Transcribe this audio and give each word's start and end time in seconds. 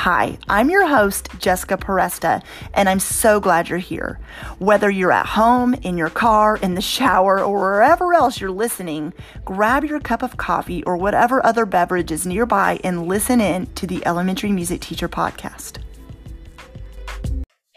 Hi, 0.00 0.36
I'm 0.46 0.68
your 0.68 0.86
host, 0.86 1.30
Jessica 1.38 1.78
Peresta, 1.78 2.42
and 2.74 2.86
I'm 2.86 3.00
so 3.00 3.40
glad 3.40 3.70
you're 3.70 3.78
here. 3.78 4.20
Whether 4.58 4.90
you're 4.90 5.10
at 5.10 5.24
home, 5.24 5.72
in 5.72 5.96
your 5.96 6.10
car, 6.10 6.58
in 6.58 6.74
the 6.74 6.82
shower, 6.82 7.42
or 7.42 7.58
wherever 7.58 8.12
else 8.12 8.38
you're 8.38 8.50
listening, 8.50 9.14
grab 9.46 9.84
your 9.84 9.98
cup 9.98 10.22
of 10.22 10.36
coffee 10.36 10.84
or 10.84 10.98
whatever 10.98 11.44
other 11.44 11.64
beverage 11.64 12.12
is 12.12 12.26
nearby 12.26 12.78
and 12.84 13.08
listen 13.08 13.40
in 13.40 13.66
to 13.74 13.86
the 13.86 14.06
Elementary 14.06 14.52
Music 14.52 14.82
Teacher 14.82 15.08
Podcast. 15.08 15.78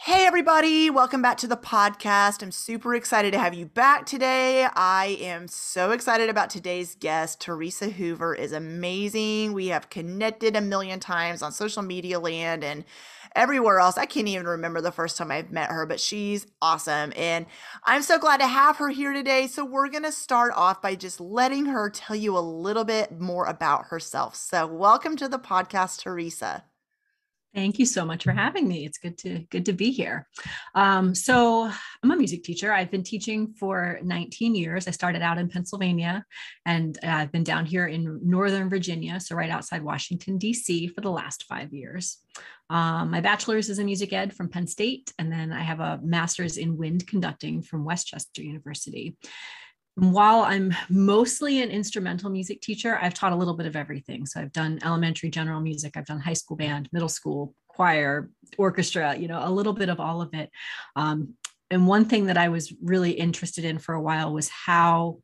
Hey, 0.10 0.26
everybody, 0.26 0.90
welcome 0.90 1.22
back 1.22 1.38
to 1.38 1.48
the 1.48 1.56
podcast. 1.56 2.42
I'm 2.42 2.52
super 2.52 2.96
excited 2.96 3.32
to 3.34 3.38
have 3.38 3.54
you 3.54 3.68
back 3.68 4.08
today. 4.08 4.66
I 4.74 5.20
am 5.22 5.48
so 5.48 5.92
excited 5.92 6.32
about 6.32 6.50
today's 6.50 6.96
guest. 6.96 7.40
Theresa 7.42 7.90
Hoover 7.90 8.34
is 8.34 8.52
amazing. 8.52 9.54
We 9.54 9.68
have 9.68 9.92
connected 9.92 10.56
a 10.56 10.62
million 10.62 11.00
times 11.00 11.44
on 11.44 11.52
social 11.52 11.84
media 11.84 12.20
land 12.20 12.64
and 12.64 12.86
everywhere 13.36 13.80
else. 13.80 14.00
I 14.00 14.08
can't 14.08 14.28
even 14.28 14.48
remember 14.48 14.82
the 14.82 14.92
first 14.92 15.16
time 15.16 15.30
I've 15.30 15.52
met 15.52 15.70
her, 15.70 15.86
but 15.86 16.00
she's 16.00 16.48
awesome. 16.60 17.14
And 17.16 17.46
I'm 17.84 18.02
so 18.02 18.18
glad 18.18 18.40
to 18.40 18.48
have 18.48 18.78
her 18.78 18.90
here 18.90 19.14
today. 19.14 19.46
So, 19.46 19.64
we're 19.64 19.90
going 19.90 20.02
to 20.02 20.12
start 20.12 20.54
off 20.56 20.82
by 20.82 20.96
just 20.96 21.22
letting 21.22 21.66
her 21.66 21.88
tell 21.88 22.16
you 22.16 22.36
a 22.36 22.40
little 22.40 22.84
bit 22.84 23.20
more 23.20 23.46
about 23.46 23.86
herself. 23.86 24.36
So, 24.36 24.66
welcome 24.66 25.16
to 25.18 25.28
the 25.28 25.38
podcast, 25.38 26.02
Theresa. 26.02 26.64
Thank 27.56 27.80
you 27.80 27.86
so 27.88 28.06
much 28.06 28.24
for 28.24 28.32
having 28.32 28.68
me. 28.68 28.86
It's 28.86 29.00
good 29.00 29.18
to 29.20 29.40
good 29.50 29.66
to 29.66 29.74
be 29.74 29.90
here. 29.90 30.28
Um, 30.76 31.16
so 31.16 31.72
I'm 32.04 32.12
a 32.12 32.16
music 32.16 32.44
teacher. 32.44 32.72
I've 32.72 32.92
been 32.92 33.04
teaching 33.04 33.56
for 33.60 34.00
19 34.04 34.54
years. 34.54 34.88
I 34.88 34.92
started 34.92 35.24
out 35.24 35.40
in 35.40 35.50
Pennsylvania, 35.50 36.24
and 36.68 36.98
I've 37.02 37.32
been 37.32 37.44
down 37.44 37.66
here 37.66 37.88
in 37.88 38.20
Northern 38.24 38.70
Virginia, 38.70 39.20
so 39.20 39.36
right 39.36 39.50
outside 39.50 39.82
Washington 39.82 40.38
D.C. 40.38 40.90
for 40.90 41.02
the 41.02 41.10
last 41.10 41.46
five 41.46 41.74
years. 41.74 42.20
Um, 42.70 43.10
my 43.10 43.20
bachelor's 43.20 43.70
is 43.70 43.80
in 43.80 43.86
music 43.86 44.14
ed 44.14 44.32
from 44.32 44.50
Penn 44.50 44.68
State, 44.68 45.12
and 45.18 45.32
then 45.32 45.52
I 45.52 45.62
have 45.62 45.80
a 45.80 46.00
master's 46.04 46.58
in 46.58 46.78
wind 46.78 47.08
conducting 47.08 47.64
from 47.64 47.84
West 47.84 48.08
Chester 48.08 48.44
University 48.44 49.18
while 50.00 50.42
I'm 50.42 50.74
mostly 50.90 51.62
an 51.62 51.70
instrumental 51.70 52.30
music 52.30 52.62
teacher, 52.62 52.98
I've 53.02 53.14
taught 53.14 53.32
a 53.32 53.36
little 53.36 53.56
bit 53.56 53.66
of 53.66 53.76
everything. 53.76 54.26
So 54.26 54.40
I've 54.40 54.52
done 54.52 54.80
elementary 54.84 55.30
general 55.30 55.62
music, 55.62 55.96
I've 55.96 56.06
done 56.06 56.20
high 56.20 56.34
school 56.34 56.58
band, 56.58 56.90
middle 56.92 57.10
school 57.10 57.54
choir, 57.68 58.30
orchestra, 58.58 59.16
you 59.16 59.28
know, 59.28 59.42
a 59.42 59.50
little 59.50 59.74
bit 59.74 59.90
of 59.90 60.00
all 60.00 60.22
of 60.22 60.34
it. 60.34 60.50
Um, 60.96 61.36
and 61.72 61.88
one 61.88 62.06
thing 62.06 62.26
that 62.26 62.38
I 62.38 62.50
was 62.50 62.74
really 62.82 63.12
interested 63.12 63.64
in 63.64 63.78
for 63.78 63.96
a 63.96 64.02
while 64.02 64.34
was 64.34 64.50
how 64.50 65.20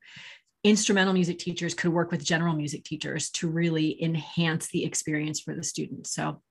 instrumental 0.64 1.14
music 1.14 1.38
teachers 1.38 1.74
could 1.74 1.92
work 1.92 2.12
with 2.12 2.24
general 2.24 2.56
music 2.56 2.84
teachers 2.84 3.30
to 3.32 3.48
really 3.48 4.02
enhance 4.02 4.68
the 4.70 4.84
experience 4.84 5.40
for 5.40 5.54
the 5.54 5.64
students. 5.64 6.12
So 6.12 6.42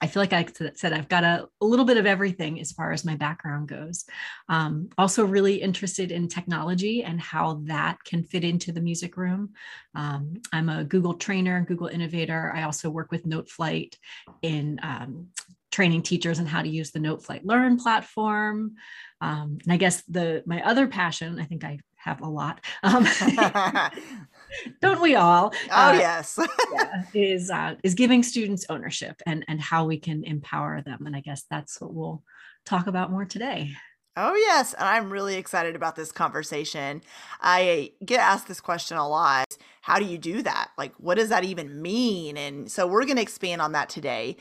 I 0.00 0.06
feel 0.06 0.22
like 0.22 0.32
I 0.32 0.46
said 0.74 0.92
I've 0.92 1.08
got 1.08 1.24
a, 1.24 1.48
a, 1.60 1.66
little 1.66 1.84
bit 1.84 1.96
of 1.96 2.06
everything 2.06 2.60
as 2.60 2.72
far 2.72 2.92
as 2.92 3.04
my 3.04 3.16
background 3.16 3.68
goes. 3.68 4.04
Um, 4.48 4.90
also, 4.98 5.24
really 5.24 5.56
interested 5.56 6.12
in 6.12 6.28
technology 6.28 7.02
and 7.02 7.20
how 7.20 7.60
that 7.64 8.02
can 8.04 8.22
fit 8.22 8.44
into 8.44 8.72
the 8.72 8.80
music 8.80 9.16
room. 9.16 9.54
Um, 9.94 10.34
I'm 10.52 10.68
a 10.68 10.84
Google 10.84 11.14
trainer, 11.14 11.64
Google 11.66 11.88
innovator. 11.88 12.52
I 12.54 12.62
also 12.64 12.90
work 12.90 13.10
with 13.10 13.26
Noteflight 13.26 13.94
in 14.42 14.78
um, 14.82 15.28
training 15.72 16.02
teachers 16.02 16.38
on 16.38 16.46
how 16.46 16.62
to 16.62 16.68
use 16.68 16.90
the 16.90 16.98
Noteflight 16.98 17.44
Learn 17.44 17.76
platform. 17.76 18.74
Um, 19.20 19.58
and 19.64 19.72
I 19.72 19.76
guess 19.76 20.02
the 20.02 20.42
my 20.46 20.62
other 20.62 20.86
passion, 20.86 21.38
I 21.40 21.44
think 21.44 21.64
I 21.64 21.80
have 21.96 22.20
a 22.20 22.28
lot. 22.28 22.60
Don't 24.80 25.00
we 25.00 25.14
all? 25.14 25.52
Oh 25.70 25.88
uh, 25.88 25.92
yes, 25.92 26.38
yeah, 26.72 27.02
is 27.14 27.50
uh, 27.50 27.74
is 27.82 27.94
giving 27.94 28.22
students 28.22 28.66
ownership 28.68 29.20
and 29.26 29.44
and 29.48 29.60
how 29.60 29.84
we 29.84 29.98
can 29.98 30.24
empower 30.24 30.82
them. 30.82 31.06
And 31.06 31.16
I 31.16 31.20
guess 31.20 31.44
that's 31.50 31.80
what 31.80 31.94
we'll 31.94 32.22
talk 32.64 32.86
about 32.86 33.10
more 33.10 33.24
today. 33.24 33.72
Oh 34.16 34.34
yes, 34.34 34.72
and 34.74 34.88
I'm 34.88 35.10
really 35.10 35.34
excited 35.36 35.76
about 35.76 35.94
this 35.94 36.10
conversation. 36.10 37.02
I 37.40 37.92
get 38.04 38.20
asked 38.20 38.48
this 38.48 38.60
question 38.60 38.96
a 38.96 39.06
lot. 39.06 39.56
How 39.82 39.98
do 39.98 40.06
you 40.06 40.18
do 40.18 40.42
that? 40.42 40.70
Like 40.78 40.94
what 40.96 41.16
does 41.16 41.28
that 41.28 41.44
even 41.44 41.82
mean? 41.82 42.36
And 42.36 42.70
so 42.70 42.86
we're 42.86 43.04
going 43.04 43.16
to 43.16 43.22
expand 43.22 43.60
on 43.60 43.72
that 43.72 43.88
today. 43.88 44.36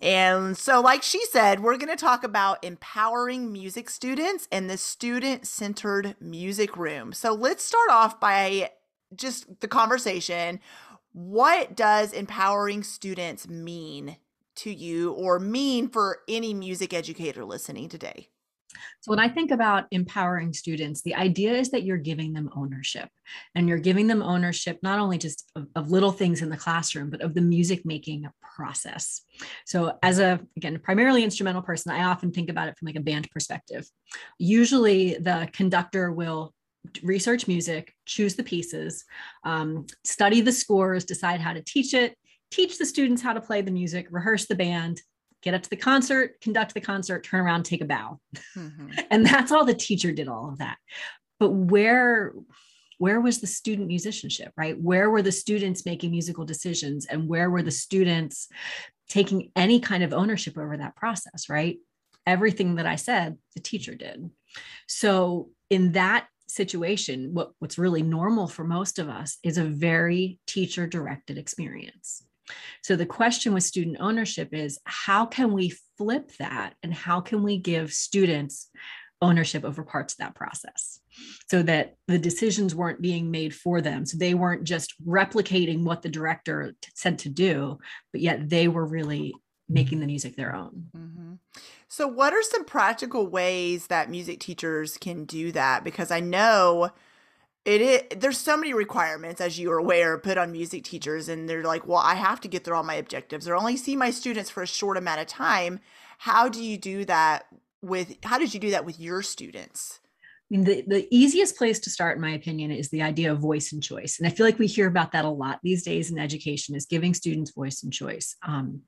And 0.00 0.56
so, 0.56 0.80
like 0.80 1.04
she 1.04 1.24
said, 1.26 1.60
we're 1.60 1.76
going 1.76 1.88
to 1.88 1.96
talk 1.96 2.24
about 2.24 2.64
empowering 2.64 3.52
music 3.52 3.88
students 3.88 4.48
in 4.50 4.66
the 4.66 4.76
student 4.76 5.46
centered 5.46 6.16
music 6.20 6.76
room. 6.76 7.12
So, 7.12 7.32
let's 7.32 7.62
start 7.62 7.88
off 7.88 8.18
by 8.18 8.70
just 9.16 9.60
the 9.60 9.68
conversation. 9.68 10.60
What 11.12 11.76
does 11.76 12.12
empowering 12.12 12.82
students 12.82 13.48
mean 13.48 14.16
to 14.56 14.72
you 14.72 15.12
or 15.12 15.38
mean 15.38 15.88
for 15.88 16.20
any 16.28 16.54
music 16.54 16.92
educator 16.94 17.44
listening 17.44 17.88
today? 17.88 18.28
So, 19.00 19.10
when 19.10 19.18
I 19.18 19.28
think 19.28 19.50
about 19.50 19.84
empowering 19.90 20.52
students, 20.52 21.02
the 21.02 21.14
idea 21.14 21.52
is 21.52 21.70
that 21.70 21.82
you're 21.82 21.98
giving 21.98 22.32
them 22.32 22.50
ownership 22.56 23.08
and 23.54 23.68
you're 23.68 23.78
giving 23.78 24.06
them 24.06 24.22
ownership 24.22 24.78
not 24.82 24.98
only 24.98 25.18
just 25.18 25.50
of, 25.56 25.66
of, 25.76 25.90
little 25.90 26.12
things 26.12 26.42
in 26.42 26.48
the 26.48 26.56
classroom, 26.56 27.10
but 27.10 27.20
of 27.20 27.34
the 27.34 27.40
music 27.40 27.84
making 27.84 28.28
process. 28.56 29.22
So, 29.66 29.98
as 30.02 30.18
a, 30.18 30.40
again, 30.56 30.78
primarily 30.82 31.24
instrumental 31.24 31.62
person, 31.62 31.92
I 31.92 32.04
often 32.04 32.32
think 32.32 32.48
about 32.48 32.68
it 32.68 32.78
from 32.78 32.86
like 32.86 32.96
a 32.96 33.00
band 33.00 33.28
perspective. 33.30 33.86
Usually, 34.38 35.14
the 35.14 35.48
conductor 35.52 36.12
will 36.12 36.54
research 37.02 37.48
music, 37.48 37.94
choose 38.06 38.34
the 38.34 38.42
pieces, 38.42 39.04
um, 39.44 39.86
study 40.04 40.40
the 40.40 40.52
scores, 40.52 41.04
decide 41.04 41.40
how 41.40 41.52
to 41.52 41.62
teach 41.62 41.94
it, 41.94 42.16
teach 42.50 42.78
the 42.78 42.86
students 42.86 43.22
how 43.22 43.32
to 43.32 43.40
play 43.40 43.62
the 43.62 43.70
music, 43.70 44.06
rehearse 44.10 44.46
the 44.46 44.54
band, 44.54 45.00
get 45.42 45.54
up 45.54 45.62
to 45.62 45.70
the 45.70 45.76
concert, 45.76 46.40
conduct 46.40 46.74
the 46.74 46.80
concert, 46.80 47.24
turn 47.24 47.40
around, 47.40 47.64
take 47.64 47.80
a 47.80 47.86
bow. 47.86 48.20
Mm-hmm. 48.56 48.90
and 49.10 49.26
that's 49.26 49.52
all 49.52 49.64
the 49.64 49.74
teacher 49.74 50.12
did 50.12 50.28
all 50.28 50.48
of 50.48 50.58
that. 50.58 50.78
But 51.38 51.50
where 51.50 52.32
where 52.98 53.20
was 53.20 53.40
the 53.40 53.48
student 53.48 53.88
musicianship, 53.88 54.52
right? 54.56 54.80
Where 54.80 55.10
were 55.10 55.22
the 55.22 55.32
students 55.32 55.84
making 55.84 56.12
musical 56.12 56.44
decisions 56.44 57.04
and 57.04 57.26
where 57.26 57.50
were 57.50 57.62
the 57.62 57.72
students 57.72 58.46
taking 59.08 59.50
any 59.56 59.80
kind 59.80 60.04
of 60.04 60.12
ownership 60.12 60.56
over 60.56 60.76
that 60.76 60.94
process, 60.94 61.48
right? 61.48 61.78
Everything 62.28 62.76
that 62.76 62.86
I 62.86 62.94
said, 62.94 63.38
the 63.56 63.60
teacher 63.60 63.96
did. 63.96 64.30
So 64.86 65.50
in 65.68 65.92
that 65.92 66.28
situation, 66.54 67.30
what, 67.32 67.52
what's 67.58 67.78
really 67.78 68.02
normal 68.02 68.46
for 68.46 68.64
most 68.64 68.98
of 68.98 69.08
us 69.08 69.38
is 69.42 69.58
a 69.58 69.64
very 69.64 70.38
teacher 70.46 70.86
directed 70.86 71.38
experience. 71.38 72.24
So 72.82 72.96
the 72.96 73.06
question 73.06 73.54
with 73.54 73.62
student 73.62 73.98
ownership 74.00 74.52
is 74.52 74.78
how 74.84 75.26
can 75.26 75.52
we 75.52 75.74
flip 75.96 76.32
that 76.38 76.74
and 76.82 76.92
how 76.92 77.20
can 77.20 77.42
we 77.42 77.58
give 77.58 77.92
students 77.92 78.68
ownership 79.22 79.64
over 79.64 79.84
parts 79.84 80.14
of 80.14 80.18
that 80.18 80.34
process 80.34 80.98
so 81.48 81.62
that 81.62 81.94
the 82.08 82.18
decisions 82.18 82.74
weren't 82.74 83.00
being 83.00 83.30
made 83.30 83.54
for 83.54 83.80
them 83.80 84.04
so 84.04 84.18
they 84.18 84.34
weren't 84.34 84.64
just 84.64 84.92
replicating 85.06 85.84
what 85.84 86.02
the 86.02 86.08
director 86.08 86.74
said 86.94 87.18
to 87.20 87.28
do 87.28 87.78
but 88.12 88.20
yet 88.20 88.48
they 88.48 88.66
were 88.66 88.84
really 88.84 89.32
making 89.68 90.00
the 90.00 90.06
music 90.06 90.36
their 90.36 90.54
own. 90.54 90.88
Mm-hmm. 90.96 91.32
so 91.88 92.06
what 92.06 92.32
are 92.32 92.42
some 92.42 92.64
practical 92.64 93.26
ways 93.26 93.86
that 93.88 94.10
music 94.10 94.40
teachers 94.40 94.96
can 94.98 95.24
do 95.24 95.52
that? 95.52 95.84
Because 95.84 96.10
i 96.10 96.20
know 96.20 96.90
it 97.64 97.80
is 97.80 98.02
there's 98.16 98.38
so 98.38 98.56
many 98.56 98.74
requirements 98.74 99.40
as 99.40 99.58
you 99.58 99.70
are 99.70 99.78
aware 99.78 100.18
put 100.18 100.38
on 100.38 100.50
music 100.50 100.84
teachers 100.84 101.28
and 101.28 101.48
they're 101.48 101.62
like 101.62 101.86
well 101.86 101.98
i 101.98 102.14
have 102.14 102.40
to 102.40 102.48
get 102.48 102.64
through 102.64 102.74
all 102.74 102.82
my 102.82 102.94
objectives 102.94 103.46
or 103.46 103.54
only 103.54 103.76
see 103.76 103.94
my 103.94 104.10
students 104.10 104.50
for 104.50 104.62
a 104.62 104.66
short 104.66 104.96
amount 104.96 105.20
of 105.20 105.26
time. 105.26 105.78
How 106.18 106.48
do 106.48 106.62
you 106.62 106.76
do 106.78 107.04
that 107.06 107.46
with 107.80 108.16
how 108.22 108.38
did 108.38 108.54
you 108.54 108.60
do 108.60 108.70
that 108.70 108.84
with 108.84 109.00
your 109.00 109.22
students 109.22 110.00
mean, 110.52 110.64
the, 110.64 110.84
the 110.86 111.08
easiest 111.10 111.56
place 111.56 111.80
to 111.80 111.90
start, 111.90 112.16
in 112.16 112.22
my 112.22 112.32
opinion, 112.32 112.70
is 112.70 112.90
the 112.90 113.02
idea 113.02 113.32
of 113.32 113.38
voice 113.38 113.72
and 113.72 113.82
choice. 113.82 114.18
And 114.18 114.26
I 114.26 114.30
feel 114.30 114.46
like 114.46 114.58
we 114.58 114.66
hear 114.66 114.86
about 114.86 115.12
that 115.12 115.24
a 115.24 115.30
lot 115.30 115.60
these 115.62 115.82
days 115.82 116.10
in 116.10 116.18
education 116.18 116.74
is 116.74 116.86
giving 116.86 117.14
students 117.14 117.52
voice 117.52 117.82
and 117.82 117.92
choice. 117.92 118.36
Um, 118.46 118.82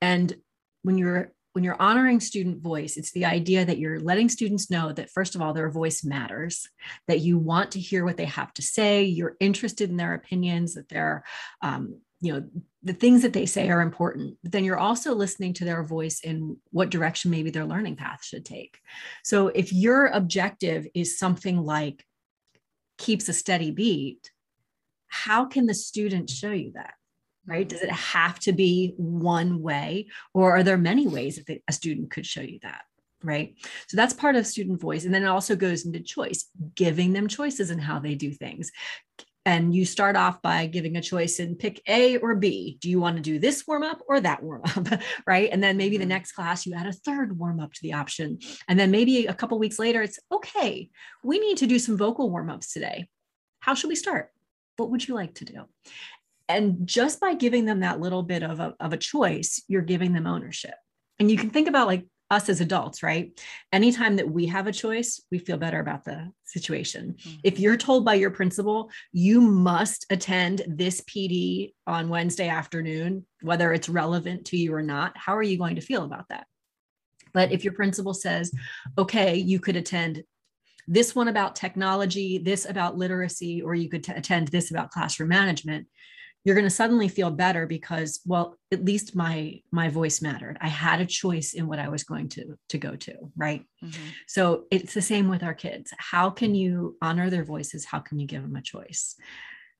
and 0.00 0.34
when 0.82 0.96
you're 0.96 1.32
when 1.52 1.64
you're 1.64 1.82
honoring 1.82 2.20
student 2.20 2.62
voice, 2.62 2.96
it's 2.96 3.10
the 3.10 3.24
idea 3.24 3.64
that 3.64 3.78
you're 3.78 3.98
letting 3.98 4.28
students 4.28 4.70
know 4.70 4.92
that, 4.92 5.10
first 5.10 5.34
of 5.34 5.42
all, 5.42 5.52
their 5.52 5.68
voice 5.68 6.04
matters, 6.04 6.68
that 7.08 7.20
you 7.20 7.38
want 7.38 7.72
to 7.72 7.80
hear 7.80 8.04
what 8.04 8.16
they 8.16 8.26
have 8.26 8.52
to 8.54 8.62
say, 8.62 9.02
you're 9.02 9.36
interested 9.40 9.90
in 9.90 9.96
their 9.96 10.14
opinions, 10.14 10.74
that 10.74 10.88
they're, 10.88 11.24
um, 11.60 11.98
you 12.20 12.32
know, 12.32 12.48
the 12.82 12.92
things 12.92 13.22
that 13.22 13.32
they 13.32 13.46
say 13.46 13.70
are 13.70 13.80
important. 13.80 14.36
But 14.42 14.52
then 14.52 14.64
you're 14.64 14.78
also 14.78 15.14
listening 15.14 15.54
to 15.54 15.64
their 15.64 15.82
voice 15.82 16.20
in 16.20 16.56
what 16.70 16.90
direction 16.90 17.30
maybe 17.30 17.50
their 17.50 17.66
learning 17.66 17.96
path 17.96 18.24
should 18.24 18.44
take. 18.44 18.78
So 19.24 19.48
if 19.48 19.72
your 19.72 20.06
objective 20.06 20.86
is 20.94 21.18
something 21.18 21.58
like 21.58 22.04
keeps 22.98 23.28
a 23.28 23.32
steady 23.32 23.70
beat, 23.70 24.30
how 25.08 25.44
can 25.46 25.66
the 25.66 25.74
student 25.74 26.30
show 26.30 26.52
you 26.52 26.72
that? 26.74 26.94
right? 27.46 27.68
Does 27.68 27.82
it 27.82 27.90
have 27.90 28.38
to 28.40 28.52
be 28.52 28.94
one 28.96 29.60
way, 29.60 30.08
or 30.34 30.52
are 30.56 30.62
there 30.62 30.78
many 30.78 31.06
ways 31.06 31.42
that 31.44 31.62
a 31.68 31.72
student 31.72 32.10
could 32.10 32.26
show 32.26 32.40
you 32.40 32.58
that? 32.62 32.82
Right. 33.22 33.56
So 33.88 33.98
that's 33.98 34.14
part 34.14 34.36
of 34.36 34.46
student 34.46 34.80
voice. 34.80 35.04
And 35.04 35.12
then 35.12 35.24
it 35.24 35.28
also 35.28 35.54
goes 35.54 35.84
into 35.84 36.00
choice, 36.00 36.48
giving 36.74 37.12
them 37.12 37.28
choices 37.28 37.70
in 37.70 37.78
how 37.78 37.98
they 37.98 38.14
do 38.14 38.32
things. 38.32 38.70
And 39.46 39.74
you 39.74 39.86
start 39.86 40.16
off 40.16 40.42
by 40.42 40.66
giving 40.66 40.96
a 40.96 41.00
choice 41.00 41.38
and 41.38 41.58
pick 41.58 41.80
A 41.88 42.18
or 42.18 42.34
B. 42.34 42.76
Do 42.80 42.90
you 42.90 43.00
want 43.00 43.16
to 43.16 43.22
do 43.22 43.38
this 43.38 43.66
warm 43.66 43.82
up 43.82 44.02
or 44.06 44.20
that 44.20 44.42
warm 44.42 44.62
up? 44.64 45.00
right. 45.26 45.48
And 45.50 45.62
then 45.62 45.78
maybe 45.78 45.96
the 45.96 46.02
mm-hmm. 46.02 46.10
next 46.10 46.32
class 46.32 46.66
you 46.66 46.74
add 46.74 46.86
a 46.86 46.92
third 46.92 47.38
warm 47.38 47.58
up 47.58 47.72
to 47.72 47.82
the 47.82 47.94
option. 47.94 48.38
And 48.68 48.78
then 48.78 48.90
maybe 48.90 49.26
a 49.26 49.34
couple 49.34 49.58
weeks 49.58 49.78
later, 49.78 50.02
it's 50.02 50.18
okay, 50.30 50.90
we 51.24 51.38
need 51.38 51.56
to 51.58 51.66
do 51.66 51.78
some 51.78 51.96
vocal 51.96 52.30
warm 52.30 52.50
ups 52.50 52.72
today. 52.72 53.08
How 53.60 53.74
should 53.74 53.88
we 53.88 53.96
start? 53.96 54.30
What 54.76 54.90
would 54.90 55.06
you 55.06 55.14
like 55.14 55.34
to 55.36 55.44
do? 55.44 55.64
And 56.48 56.86
just 56.86 57.20
by 57.20 57.34
giving 57.34 57.64
them 57.64 57.80
that 57.80 58.00
little 58.00 58.22
bit 58.22 58.42
of 58.42 58.58
a, 58.58 58.74
of 58.80 58.92
a 58.92 58.98
choice, 58.98 59.62
you're 59.68 59.82
giving 59.82 60.12
them 60.12 60.26
ownership. 60.26 60.74
And 61.18 61.30
you 61.30 61.36
can 61.36 61.50
think 61.50 61.68
about 61.68 61.86
like 61.86 62.06
us 62.30 62.48
as 62.48 62.60
adults, 62.60 63.02
right? 63.02 63.38
Anytime 63.72 64.16
that 64.16 64.30
we 64.30 64.46
have 64.46 64.66
a 64.66 64.72
choice, 64.72 65.20
we 65.30 65.38
feel 65.38 65.56
better 65.56 65.80
about 65.80 66.04
the 66.04 66.32
situation. 66.44 67.16
Mm-hmm. 67.18 67.38
If 67.44 67.58
you're 67.58 67.76
told 67.76 68.04
by 68.04 68.14
your 68.14 68.30
principal, 68.30 68.90
you 69.12 69.40
must 69.40 70.06
attend 70.10 70.62
this 70.68 71.00
PD 71.02 71.72
on 71.86 72.08
Wednesday 72.08 72.48
afternoon, 72.48 73.26
whether 73.42 73.72
it's 73.72 73.88
relevant 73.88 74.44
to 74.46 74.56
you 74.56 74.72
or 74.72 74.82
not, 74.82 75.16
how 75.16 75.36
are 75.36 75.42
you 75.42 75.58
going 75.58 75.74
to 75.74 75.80
feel 75.80 76.04
about 76.04 76.28
that? 76.28 76.46
But 77.32 77.52
if 77.52 77.64
your 77.64 77.72
principal 77.72 78.14
says, 78.14 78.52
okay, 78.96 79.36
you 79.36 79.60
could 79.60 79.76
attend 79.76 80.22
this 80.88 81.14
one 81.14 81.28
about 81.28 81.54
technology, 81.54 82.38
this 82.38 82.68
about 82.68 82.96
literacy, 82.96 83.62
or 83.62 83.74
you 83.74 83.88
could 83.88 84.04
t- 84.04 84.12
attend 84.12 84.48
this 84.48 84.70
about 84.70 84.90
classroom 84.90 85.28
management, 85.28 85.86
you're 86.44 86.54
going 86.54 86.66
to 86.66 86.70
suddenly 86.70 87.08
feel 87.08 87.30
better 87.30 87.66
because 87.66 88.20
well 88.24 88.56
at 88.72 88.84
least 88.84 89.14
my 89.14 89.60
my 89.70 89.88
voice 89.88 90.22
mattered. 90.22 90.56
I 90.60 90.68
had 90.68 91.00
a 91.00 91.06
choice 91.06 91.52
in 91.52 91.66
what 91.66 91.78
i 91.78 91.88
was 91.88 92.04
going 92.04 92.28
to 92.30 92.58
to 92.68 92.78
go 92.78 92.96
to 92.96 93.14
right? 93.36 93.64
Mm-hmm. 93.84 94.08
so 94.26 94.64
it's 94.70 94.94
the 94.94 95.02
same 95.02 95.28
with 95.28 95.42
our 95.42 95.54
kids. 95.54 95.92
How 95.98 96.30
can 96.30 96.54
you 96.54 96.96
honor 97.02 97.30
their 97.30 97.44
voices? 97.44 97.84
How 97.84 97.98
can 97.98 98.18
you 98.18 98.26
give 98.26 98.42
them 98.42 98.56
a 98.56 98.62
choice? 98.62 99.16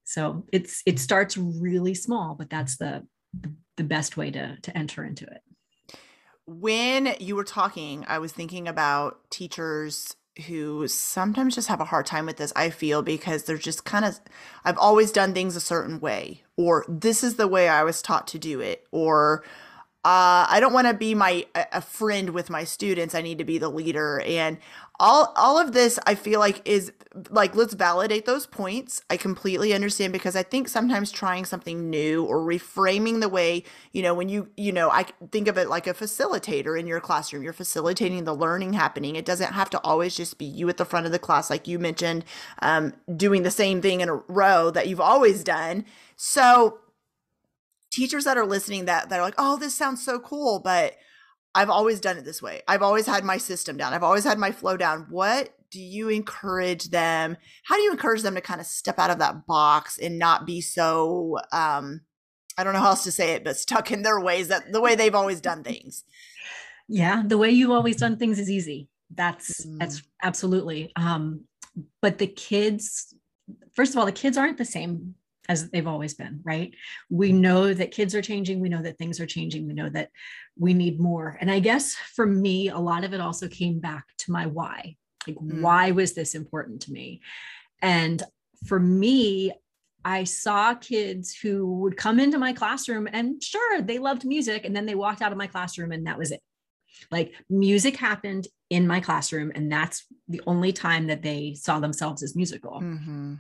So 0.05 0.45
it's 0.53 0.83
it 0.87 0.99
starts 0.99 1.37
really 1.37 1.95
small 1.95 2.35
but 2.35 2.51
that's 2.51 2.77
the 2.77 3.07
the, 3.33 3.53
the 3.77 3.85
best 3.85 4.17
way 4.17 4.31
to 4.31 4.59
to 4.61 4.77
enter 4.77 5.05
into 5.05 5.25
it. 5.25 5.43
When 6.47 7.15
you 7.21 7.37
were 7.37 7.45
talking 7.45 8.05
i 8.09 8.19
was 8.19 8.33
thinking 8.33 8.69
about 8.69 9.31
teachers 9.31 10.17
who 10.47 10.87
sometimes 10.89 11.55
just 11.55 11.69
have 11.69 11.81
a 11.81 11.87
hard 11.87 12.07
time 12.07 12.27
with 12.27 12.37
this, 12.37 12.53
I 12.57 12.71
feel, 12.71 13.03
because 13.03 13.45
they're 13.45 13.59
just 13.59 13.85
kind 13.85 14.05
of, 14.05 14.21
I've 14.65 14.79
always 14.79 15.13
done 15.13 15.35
things 15.35 15.57
a 15.57 15.61
certain 15.61 16.01
way, 16.01 16.43
or 16.57 16.85
this 16.89 17.23
is 17.25 17.37
the 17.37 17.49
way 17.49 17.69
I 17.69 17.83
was 17.83 18.01
taught 18.01 18.27
to 18.29 18.39
do 18.39 18.61
it, 18.61 18.87
or 18.91 19.45
uh, 20.03 20.49
I 20.49 20.61
don't 20.61 20.73
want 20.73 20.87
to 20.87 20.95
be 20.95 21.15
my 21.15 21.45
a 21.55 21.83
friend 21.83 22.31
with 22.31 22.49
my 22.49 22.65
students. 22.65 23.15
I 23.15 23.21
need 23.21 23.37
to 23.37 23.45
be 23.45 23.59
the 23.59 23.69
leader, 23.69 24.23
and 24.23 24.57
all 24.99 25.31
all 25.37 25.59
of 25.59 25.75
this 25.75 25.99
I 26.07 26.15
feel 26.15 26.41
like 26.41 26.67
is 26.67 26.91
like 27.29 27.55
let's 27.55 27.75
validate 27.75 28.25
those 28.25 28.47
points. 28.47 29.03
I 29.11 29.19
completely 29.19 29.75
understand 29.75 30.15
because 30.15 30.37
I 30.37 30.43
think 30.43 30.69
sometimes 30.69 31.13
trying 31.13 31.45
something 31.45 31.91
new 31.91 32.25
or 32.25 32.39
reframing 32.39 33.21
the 33.21 33.29
way 33.29 33.63
you 33.93 34.01
know 34.01 34.15
when 34.15 34.31
you 34.31 34.49
you 34.57 34.73
know 34.73 34.91
I 34.91 35.05
think 35.31 35.49
of 35.49 35.59
it 35.59 35.69
like 35.69 35.87
a 35.87 35.93
facilitator 35.93 36.81
in 36.81 36.87
your 36.87 37.01
classroom. 37.01 37.43
You're 37.43 37.53
facilitating 37.53 38.25
the 38.25 38.35
learning 38.35 38.73
happening. 38.73 39.17
It 39.17 39.27
doesn't 39.27 39.53
have 39.53 39.69
to 39.69 39.81
always 39.81 40.17
just 40.17 40.39
be 40.39 40.47
you 40.47 40.67
at 40.71 40.79
the 40.79 40.87
front 40.87 41.05
of 41.05 41.13
the 41.13 41.19
class, 41.19 41.51
like 41.51 41.69
you 41.69 41.79
mentioned, 41.79 42.25
um, 42.63 42.95
doing 43.19 43.43
the 43.43 43.51
same 43.51 43.83
thing 43.83 44.01
in 44.01 44.09
a 44.09 44.15
row 44.15 44.71
that 44.71 44.89
you've 44.89 44.99
always 44.99 45.45
done. 45.45 45.85
So 46.17 46.79
teachers 47.91 48.25
that 48.25 48.39
are 48.39 48.47
listening 48.47 48.87
that 48.87 49.09
that 49.09 49.19
are 49.19 49.23
like, 49.23 49.35
oh, 49.39 49.57
this 49.57 49.75
sounds 49.75 50.05
so 50.05 50.19
cool, 50.19 50.61
but 50.61 50.95
I've 51.55 51.71
always 51.71 52.01
done 52.01 52.17
it 52.17 52.25
this 52.25 52.41
way. 52.41 52.63
I've 52.69 52.83
always 52.83 53.07
had 53.07 53.25
my 53.25 53.37
system 53.37 53.77
down. 53.77 53.93
I've 53.93 54.05
always 54.05 54.25
had 54.25 54.39
my 54.39 54.53
flow 54.53 54.77
down. 54.77 55.07
What 55.11 55.53
do 55.71 55.81
you 55.81 56.09
encourage 56.09 56.91
them? 56.91 57.37
How 57.65 57.77
do 57.77 57.83
you 57.83 57.91
encourage 57.91 58.23
them 58.23 58.35
to 58.35 58.41
kind 58.41 58.61
of 58.61 58.67
step 58.67 58.99
out 58.99 59.11
of 59.11 59.19
that 59.19 59.47
box 59.47 59.99
and 59.99 60.19
not 60.19 60.47
be 60.47 60.61
so 60.61 61.39
um 61.53 62.03
I 62.59 62.65
don't 62.65 62.75
know 62.75 62.81
how 62.81 62.91
else 62.91 63.05
to 63.05 63.13
say 63.13 63.33
it, 63.33 63.45
but 63.45 63.57
stuck 63.57 63.91
in 63.91 64.03
their 64.03 64.21
ways 64.21 64.49
that 64.49 64.73
the 64.73 64.81
way 64.81 64.95
they've 64.95 65.15
always 65.15 65.41
done 65.41 65.63
things. 65.65 66.05
Yeah, 66.89 67.23
the 67.25 67.39
way 67.39 67.51
you've 67.51 67.71
always 67.71 67.97
done 67.97 68.17
things 68.17 68.39
is 68.39 68.51
easy. 68.51 68.89
That's 69.15 69.67
mm. 69.67 69.79
that's 69.79 70.03
absolutely. 70.23 70.93
Um 70.97 71.45
but 72.01 72.19
the 72.19 72.27
kids 72.27 73.15
first 73.75 73.93
of 73.93 73.99
all 73.99 74.07
the 74.07 74.13
kids 74.13 74.37
aren't 74.37 74.59
the 74.59 74.65
same 74.65 75.15
as 75.51 75.69
they've 75.69 75.87
always 75.87 76.15
been, 76.15 76.41
right? 76.45 76.73
We 77.11 77.33
know 77.33 77.75
that 77.75 77.91
kids 77.91 78.15
are 78.15 78.23
changing. 78.23 78.61
We 78.61 78.69
know 78.69 78.83
that 78.83 78.99
things 78.99 79.19
are 79.19 79.27
changing. 79.27 79.67
We 79.67 79.75
know 79.75 79.89
that 79.89 80.11
we 80.57 80.75
need 80.75 81.01
more. 81.01 81.37
And 81.41 81.51
I 81.51 81.59
guess 81.59 81.95
for 81.95 82.25
me, 82.25 82.69
a 82.69 82.79
lot 82.79 83.03
of 83.03 83.13
it 83.13 83.21
also 83.21 83.49
came 83.49 83.81
back 83.81 84.05
to 84.19 84.31
my 84.31 84.47
why. 84.47 84.95
Like, 85.27 85.37
mm. 85.37 85.61
why 85.61 85.91
was 85.91 86.15
this 86.15 86.37
important 86.37 86.83
to 86.83 86.93
me? 86.93 87.21
And 87.83 88.23
for 88.67 88.79
me, 88.79 89.53
I 90.05 90.23
saw 90.23 90.75
kids 90.75 91.35
who 91.35 91.81
would 91.81 91.97
come 91.97 92.21
into 92.21 92.39
my 92.39 92.53
classroom 92.53 93.09
and 93.13 93.43
sure, 93.43 93.83
they 93.83 93.99
loved 93.99 94.25
music. 94.25 94.65
And 94.65 94.75
then 94.75 94.87
they 94.87 94.95
walked 94.95 95.21
out 95.21 95.33
of 95.33 95.39
my 95.39 95.49
classroom 95.49 95.91
and 95.91 96.07
that 96.07 96.17
was 96.17 96.31
it. 96.31 96.41
Like 97.11 97.35
music 97.49 97.97
happened 97.97 98.47
in 98.69 98.87
my 98.87 99.01
classroom, 99.01 99.51
and 99.55 99.71
that's 99.71 100.05
the 100.29 100.43
only 100.47 100.73
time 100.73 101.09
that 101.09 101.23
they 101.23 101.55
saw 101.55 101.81
themselves 101.81 102.23
as 102.23 102.37
musical. 102.37 102.81
Mm-hmm. 102.81 103.35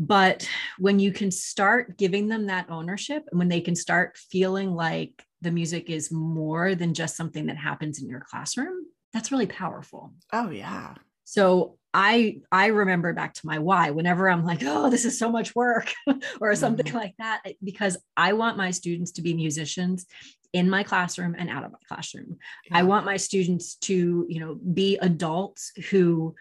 But 0.00 0.48
when 0.78 0.98
you 0.98 1.12
can 1.12 1.30
start 1.30 1.98
giving 1.98 2.28
them 2.28 2.46
that 2.46 2.70
ownership 2.70 3.22
and 3.30 3.38
when 3.38 3.48
they 3.48 3.60
can 3.60 3.76
start 3.76 4.16
feeling 4.16 4.74
like 4.74 5.22
the 5.42 5.50
music 5.50 5.90
is 5.90 6.10
more 6.10 6.74
than 6.74 6.94
just 6.94 7.16
something 7.16 7.46
that 7.46 7.58
happens 7.58 8.00
in 8.00 8.08
your 8.08 8.20
classroom, 8.20 8.86
that's 9.12 9.30
really 9.30 9.46
powerful. 9.46 10.14
Oh, 10.32 10.48
yeah. 10.48 10.94
So 11.24 11.76
I 11.92 12.38
I 12.50 12.68
remember 12.68 13.12
back 13.12 13.34
to 13.34 13.46
my 13.46 13.58
why 13.58 13.90
whenever 13.90 14.30
I'm 14.30 14.42
like, 14.42 14.62
oh, 14.62 14.88
this 14.88 15.04
is 15.04 15.18
so 15.18 15.30
much 15.30 15.54
work 15.54 15.92
or 16.40 16.54
something 16.54 16.86
mm-hmm. 16.86 16.96
like 16.96 17.14
that, 17.18 17.42
because 17.62 17.98
I 18.16 18.32
want 18.32 18.56
my 18.56 18.70
students 18.70 19.12
to 19.12 19.22
be 19.22 19.34
musicians 19.34 20.06
in 20.54 20.70
my 20.70 20.82
classroom 20.82 21.36
and 21.38 21.50
out 21.50 21.64
of 21.64 21.72
my 21.72 21.78
classroom. 21.86 22.38
Yeah. 22.64 22.78
I 22.78 22.82
want 22.84 23.04
my 23.04 23.18
students 23.18 23.74
to, 23.82 24.24
you 24.30 24.40
know, 24.40 24.54
be 24.54 24.96
adults 24.96 25.72
who 25.90 26.34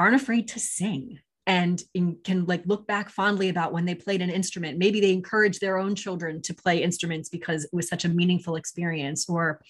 aren't 0.00 0.20
afraid 0.20 0.48
to 0.48 0.58
sing 0.58 1.20
and 1.46 1.82
in, 1.94 2.16
can 2.22 2.44
like 2.46 2.62
look 2.66 2.86
back 2.86 3.10
fondly 3.10 3.48
about 3.48 3.72
when 3.72 3.84
they 3.84 3.94
played 3.94 4.22
an 4.22 4.30
instrument. 4.30 4.78
Maybe 4.78 5.00
they 5.00 5.12
encouraged 5.12 5.60
their 5.60 5.78
own 5.78 5.94
children 5.94 6.40
to 6.42 6.54
play 6.54 6.82
instruments 6.82 7.28
because 7.28 7.64
it 7.64 7.70
was 7.72 7.88
such 7.88 8.04
a 8.04 8.08
meaningful 8.08 8.56
experience 8.56 9.28
or 9.28 9.60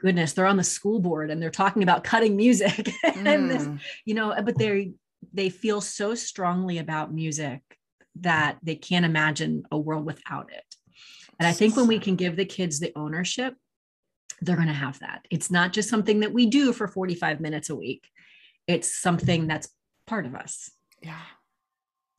goodness 0.00 0.32
they're 0.32 0.46
on 0.46 0.56
the 0.56 0.64
school 0.64 0.98
board 0.98 1.30
and 1.30 1.40
they're 1.40 1.50
talking 1.50 1.82
about 1.82 2.04
cutting 2.04 2.36
music. 2.36 2.90
And 3.04 3.50
this, 3.50 3.64
mm. 3.64 3.78
you 4.04 4.14
know 4.14 4.34
but 4.42 4.58
they 4.58 4.92
they 5.32 5.48
feel 5.48 5.80
so 5.80 6.14
strongly 6.14 6.78
about 6.78 7.14
music 7.14 7.60
that 8.16 8.58
they 8.62 8.74
can't 8.74 9.04
imagine 9.04 9.62
a 9.70 9.78
world 9.78 10.04
without 10.04 10.50
it. 10.52 10.64
And 11.38 11.46
i 11.46 11.52
think 11.52 11.76
when 11.76 11.86
we 11.86 11.98
can 11.98 12.16
give 12.16 12.36
the 12.36 12.44
kids 12.44 12.80
the 12.80 12.92
ownership 12.96 13.54
they're 14.40 14.56
going 14.56 14.66
to 14.66 14.74
have 14.74 14.98
that. 14.98 15.24
It's 15.30 15.52
not 15.52 15.72
just 15.72 15.88
something 15.88 16.20
that 16.20 16.32
we 16.32 16.46
do 16.46 16.72
for 16.72 16.88
45 16.88 17.40
minutes 17.40 17.70
a 17.70 17.76
week. 17.76 18.08
It's 18.66 18.92
something 19.00 19.46
that's 19.46 19.68
part 20.04 20.26
of 20.26 20.34
us 20.34 20.68
yeah. 21.02 21.20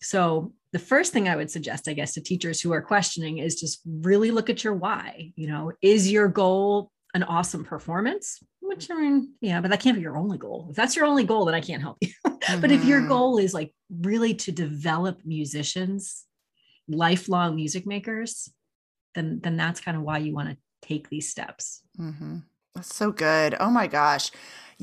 So 0.02 0.54
the 0.74 0.80
first 0.80 1.13
thing 1.13 1.30
I 1.30 1.36
would 1.36 1.50
suggest, 1.50 1.88
I 1.88 1.94
guess, 1.94 2.13
to 2.13 2.22
teachers 2.22 2.60
who 2.60 2.74
are 2.74 2.82
questioning 2.82 3.38
is 3.38 3.60
just 3.60 3.82
really 3.86 4.32
look 4.32 4.50
at 4.50 4.63
your 4.63 4.74
why. 4.74 5.32
You 5.36 5.48
know, 5.48 5.72
is 5.82 6.12
your 6.12 6.28
goal 6.28 6.92
an 7.13 7.24
awesome 7.24 7.63
performance? 7.63 8.40
Which 8.60 8.90
I 8.90 8.96
mean, 8.96 9.34
yeah, 9.40 9.62
but 9.62 9.72
that 9.72 9.80
can't 9.80 9.96
be 9.96 10.02
your 10.02 10.18
only 10.18 10.38
goal. 10.38 10.68
If 10.70 10.75
that's 10.75 10.96
your 10.96 11.06
only 11.06 11.24
goal, 11.24 11.46
then 11.46 11.56
I 11.56 11.62
can't 11.62 11.82
help 11.82 11.98
you. 12.02 12.10
mm-hmm. 12.25 12.60
But 12.62 12.72
if 12.72 12.84
your 12.84 13.00
mm-hmm. 13.00 13.10
goal 13.10 13.38
is 13.38 13.54
like 13.54 13.74
really 13.90 14.34
to 14.36 14.52
develop 14.52 15.20
musicians, 15.24 16.25
lifelong 16.88 17.56
music 17.56 17.86
makers, 17.86 18.52
then 19.16 19.40
then 19.44 19.58
that's 19.58 19.80
kind 19.80 19.96
of 19.96 20.04
why 20.04 20.18
you 20.18 20.34
want 20.34 20.50
to 20.50 20.58
take 20.82 21.10
these 21.10 21.30
steps. 21.30 21.82
Mm-hmm. 22.00 22.40
That's 22.75 22.94
so 22.94 23.12
good. 23.12 23.56
Oh 23.60 23.70
my 23.70 23.88
gosh 23.88 24.32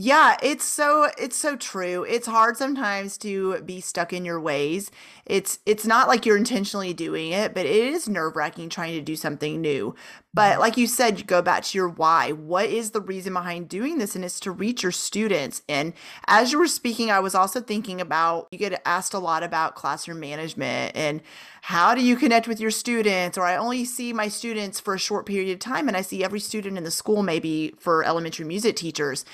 Yeah, 0.03 0.39
it's 0.43 0.65
so 0.65 1.11
it's 1.19 1.37
so 1.37 1.57
true. 1.57 2.05
It's 2.05 2.27
hard 2.27 2.57
sometimes 2.57 3.19
to 3.19 3.61
be 3.61 3.83
stuck 3.83 4.15
in 4.15 4.25
your 4.25 4.41
ways. 4.41 4.91
It's 5.27 5.59
it's 5.67 5.85
not 5.85 6.09
like 6.09 6.25
you're 6.25 6.39
intentionally 6.39 6.95
doing 6.95 7.33
it, 7.33 7.53
but 7.53 7.67
it 7.67 7.77
is 7.77 8.09
nerve-wracking 8.09 8.71
trying 8.71 8.95
to 8.95 9.03
do 9.03 9.15
something 9.15 9.61
new. 9.61 9.95
But 10.33 10.53
mm-hmm. 10.53 10.61
like 10.61 10.79
you 10.79 10.87
said, 10.87 11.19
you 11.19 11.27
go 11.27 11.43
back 11.43 11.65
to 11.65 11.77
your 11.77 11.89
why. 11.91 12.33
What 12.33 12.71
is 12.71 12.93
the 12.93 13.03
reason 13.03 13.35
behind 13.35 13.69
doing 13.69 13.99
this? 13.99 14.17
And 14.17 14.25
it's 14.25 14.41
to 14.41 14.51
reach 14.51 14.83
your 14.83 14.93
students. 14.93 15.61
And 15.69 15.93
as 16.27 16.51
you 16.51 16.59
were 16.59 16.67
speaking, 16.67 17.11
I 17.11 17.21
was 17.21 17.35
also 17.35 17.61
thinking 17.61 18.01
about 18.01 18.49
you 18.53 18.59
get 18.59 18.81
asked 18.87 19.13
a 19.13 19.19
lot 19.19 19.43
about 19.43 19.75
classroom 19.75 20.21
management 20.21 20.97
and 20.97 21.21
how 21.61 21.95
do 21.95 22.01
you 22.01 22.17
connect 22.17 22.49
with 22.49 22.59
your 22.59 22.71
students? 22.71 23.37
Or 23.37 23.45
I 23.45 23.57
only 23.57 23.85
see 23.85 24.15
my 24.15 24.29
students 24.29 24.81
for 24.81 24.95
a 24.95 24.99
short 24.99 25.27
period 25.27 25.53
of 25.53 25.59
time 25.59 25.89
and 25.89 25.97
I 25.97 26.01
see 26.01 26.25
every 26.25 26.41
student 26.41 26.79
in 26.79 26.85
the 26.85 26.91
school 26.91 27.23
maybe 27.23 27.75
for 27.79 28.03
elementary 28.03 28.47
music 28.47 28.77
teachers 28.77 29.27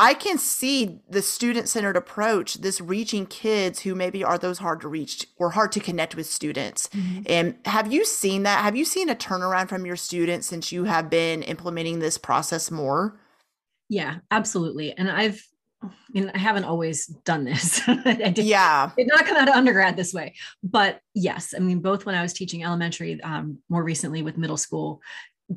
I 0.00 0.14
can 0.14 0.38
see 0.38 1.00
the 1.10 1.22
student 1.22 1.68
centered 1.68 1.96
approach, 1.96 2.54
this 2.54 2.80
reaching 2.80 3.26
kids 3.26 3.80
who 3.80 3.96
maybe 3.96 4.22
are 4.22 4.38
those 4.38 4.58
hard 4.58 4.80
to 4.82 4.88
reach 4.88 5.26
or 5.36 5.50
hard 5.50 5.72
to 5.72 5.80
connect 5.80 6.14
with 6.14 6.26
students. 6.26 6.88
Mm-hmm. 6.88 7.22
And 7.26 7.56
have 7.64 7.92
you 7.92 8.04
seen 8.04 8.44
that? 8.44 8.62
Have 8.62 8.76
you 8.76 8.84
seen 8.84 9.08
a 9.08 9.16
turnaround 9.16 9.68
from 9.68 9.84
your 9.84 9.96
students 9.96 10.46
since 10.46 10.70
you 10.70 10.84
have 10.84 11.10
been 11.10 11.42
implementing 11.42 11.98
this 11.98 12.16
process 12.16 12.70
more? 12.70 13.18
Yeah, 13.88 14.18
absolutely. 14.30 14.96
And 14.96 15.10
I've, 15.10 15.44
I 15.82 15.88
mean, 16.10 16.30
I 16.32 16.38
haven't 16.38 16.64
always 16.64 17.06
done 17.06 17.42
this. 17.42 17.80
I 17.88 18.12
did, 18.14 18.38
yeah. 18.38 18.92
Did 18.96 19.08
not 19.08 19.26
come 19.26 19.36
out 19.36 19.48
of 19.48 19.54
undergrad 19.56 19.96
this 19.96 20.14
way. 20.14 20.34
But 20.62 21.00
yes, 21.14 21.54
I 21.56 21.58
mean, 21.58 21.80
both 21.80 22.06
when 22.06 22.14
I 22.14 22.22
was 22.22 22.32
teaching 22.32 22.62
elementary, 22.62 23.20
um, 23.22 23.58
more 23.68 23.82
recently 23.82 24.22
with 24.22 24.38
middle 24.38 24.56
school, 24.56 25.02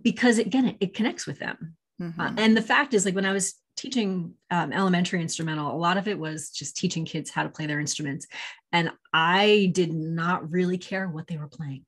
because 0.02 0.40
again, 0.40 0.70
it, 0.70 0.78
it 0.80 0.94
connects 0.96 1.28
with 1.28 1.38
them. 1.38 1.76
Mm-hmm. 2.02 2.20
Uh, 2.20 2.34
and 2.38 2.58
the 2.58 2.62
fact 2.64 2.96
is, 2.96 3.06
like 3.06 3.14
when 3.14 3.26
I 3.26 3.34
was 3.34 3.54
teaching 3.82 4.36
um, 4.52 4.72
elementary 4.72 5.22
instrumental, 5.22 5.74
a 5.74 5.76
lot 5.76 5.98
of 5.98 6.08
it 6.08 6.20
was 6.20 6.52
just 6.52 6.78
teaching 6.78 7.04
kids 7.04 7.32
how 7.32 7.42
to 7.42 7.50
play 7.50 7.66
their 7.66 7.80
instruments. 7.80 8.28
And 8.72 8.92
I 9.12 9.72
did 9.74 9.92
not 9.92 10.52
really 10.52 10.78
care 10.78 11.08
what 11.08 11.28
they 11.28 11.38
were 11.38 11.48
playing. 11.48 11.84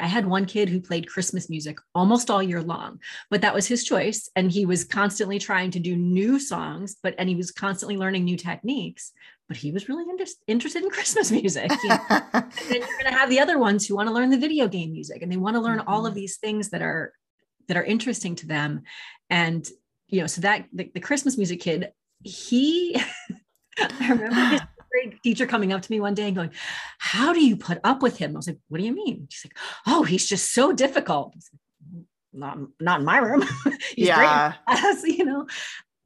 I 0.00 0.06
had 0.06 0.26
one 0.26 0.46
kid 0.46 0.70
who 0.70 0.80
played 0.80 1.06
Christmas 1.06 1.50
music 1.50 1.76
almost 1.94 2.30
all 2.30 2.42
year 2.42 2.62
long, 2.62 3.00
but 3.30 3.42
that 3.42 3.52
was 3.52 3.66
his 3.66 3.84
choice. 3.84 4.30
And 4.34 4.50
he 4.50 4.64
was 4.64 4.84
constantly 4.84 5.38
trying 5.38 5.70
to 5.72 5.78
do 5.78 5.94
new 5.94 6.40
songs, 6.40 6.96
but 7.02 7.14
and 7.18 7.28
he 7.28 7.34
was 7.34 7.50
constantly 7.50 7.98
learning 7.98 8.24
new 8.24 8.38
techniques. 8.38 9.12
But 9.48 9.58
he 9.58 9.70
was 9.70 9.86
really 9.86 10.04
inter- 10.08 10.32
interested 10.46 10.82
in 10.82 10.90
Christmas 10.98 11.30
music. 11.30 11.70
You 11.82 11.88
know? 11.90 11.98
and 12.10 12.52
then 12.68 12.80
you're 12.80 12.80
going 12.80 13.12
to 13.12 13.18
have 13.18 13.28
the 13.28 13.40
other 13.40 13.58
ones 13.58 13.86
who 13.86 13.94
want 13.94 14.08
to 14.08 14.14
learn 14.14 14.30
the 14.30 14.38
video 14.38 14.66
game 14.66 14.92
music, 14.92 15.20
and 15.20 15.30
they 15.30 15.36
want 15.36 15.56
to 15.56 15.60
learn 15.60 15.80
all 15.80 16.06
of 16.06 16.12
mm-hmm. 16.12 16.20
these 16.20 16.38
things 16.38 16.70
that 16.70 16.80
are 16.80 17.12
that 17.66 17.76
are 17.76 17.84
interesting 17.84 18.34
to 18.36 18.46
them. 18.46 18.82
And 19.28 19.68
you 20.08 20.20
know, 20.20 20.26
so 20.26 20.40
that 20.40 20.66
the, 20.72 20.90
the 20.94 21.00
Christmas 21.00 21.36
music 21.36 21.60
kid, 21.60 21.92
he, 22.22 22.96
I 23.78 24.08
remember 24.08 24.34
his 24.34 24.60
grade 24.90 25.18
teacher 25.22 25.46
coming 25.46 25.72
up 25.72 25.82
to 25.82 25.90
me 25.90 26.00
one 26.00 26.14
day 26.14 26.26
and 26.26 26.36
going, 26.36 26.50
How 26.98 27.32
do 27.32 27.44
you 27.44 27.56
put 27.56 27.78
up 27.84 28.02
with 28.02 28.18
him? 28.18 28.34
I 28.34 28.38
was 28.38 28.46
like, 28.46 28.58
What 28.68 28.78
do 28.78 28.84
you 28.84 28.94
mean? 28.94 29.28
She's 29.30 29.44
like, 29.44 29.58
Oh, 29.86 30.02
he's 30.02 30.28
just 30.28 30.52
so 30.52 30.72
difficult. 30.72 31.34
Like, 31.34 32.04
not, 32.32 32.58
not 32.80 33.00
in 33.00 33.06
my 33.06 33.18
room. 33.18 33.44
yeah. 33.96 34.54
you 35.04 35.24
know, 35.24 35.46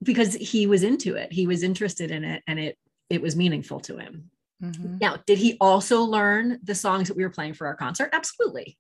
because 0.02 0.34
he 0.34 0.66
was 0.66 0.82
into 0.82 1.14
it. 1.14 1.32
He 1.32 1.46
was 1.46 1.62
interested 1.62 2.10
in 2.10 2.24
it 2.24 2.42
and 2.46 2.58
it 2.58 2.78
it 3.10 3.20
was 3.20 3.36
meaningful 3.36 3.78
to 3.80 3.98
him. 3.98 4.30
Mm-hmm. 4.62 4.98
Now, 4.98 5.18
did 5.26 5.36
he 5.36 5.56
also 5.60 6.02
learn 6.02 6.58
the 6.62 6.74
songs 6.74 7.08
that 7.08 7.16
we 7.16 7.24
were 7.24 7.30
playing 7.30 7.54
for 7.54 7.66
our 7.66 7.74
concert? 7.74 8.08
Absolutely. 8.12 8.78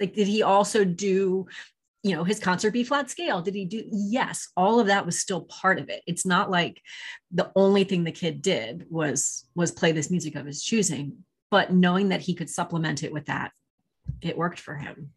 Like, 0.00 0.14
did 0.14 0.28
he 0.28 0.42
also 0.42 0.84
do 0.84 1.46
you 2.04 2.14
know 2.14 2.22
his 2.22 2.38
concert 2.38 2.70
b 2.70 2.84
flat 2.84 3.10
scale? 3.10 3.42
Did 3.42 3.54
he 3.54 3.64
do 3.64 3.82
yes 3.90 4.48
all 4.56 4.78
of 4.78 4.86
that 4.86 5.06
was 5.06 5.18
still 5.18 5.40
part 5.42 5.80
of 5.80 5.88
it. 5.88 6.02
It's 6.06 6.24
not 6.24 6.50
like 6.50 6.80
the 7.32 7.50
only 7.56 7.82
thing 7.82 8.04
the 8.04 8.12
kid 8.12 8.42
did 8.42 8.86
was 8.90 9.46
was 9.56 9.72
play 9.72 9.90
this 9.90 10.10
music 10.10 10.36
of 10.36 10.46
his 10.46 10.62
choosing 10.62 11.24
but 11.50 11.72
knowing 11.72 12.08
that 12.08 12.20
he 12.20 12.34
could 12.34 12.50
supplement 12.50 13.02
it 13.02 13.12
with 13.12 13.26
that 13.26 13.52
it 14.20 14.36
worked 14.36 14.60
for 14.60 14.74
him 14.74 15.10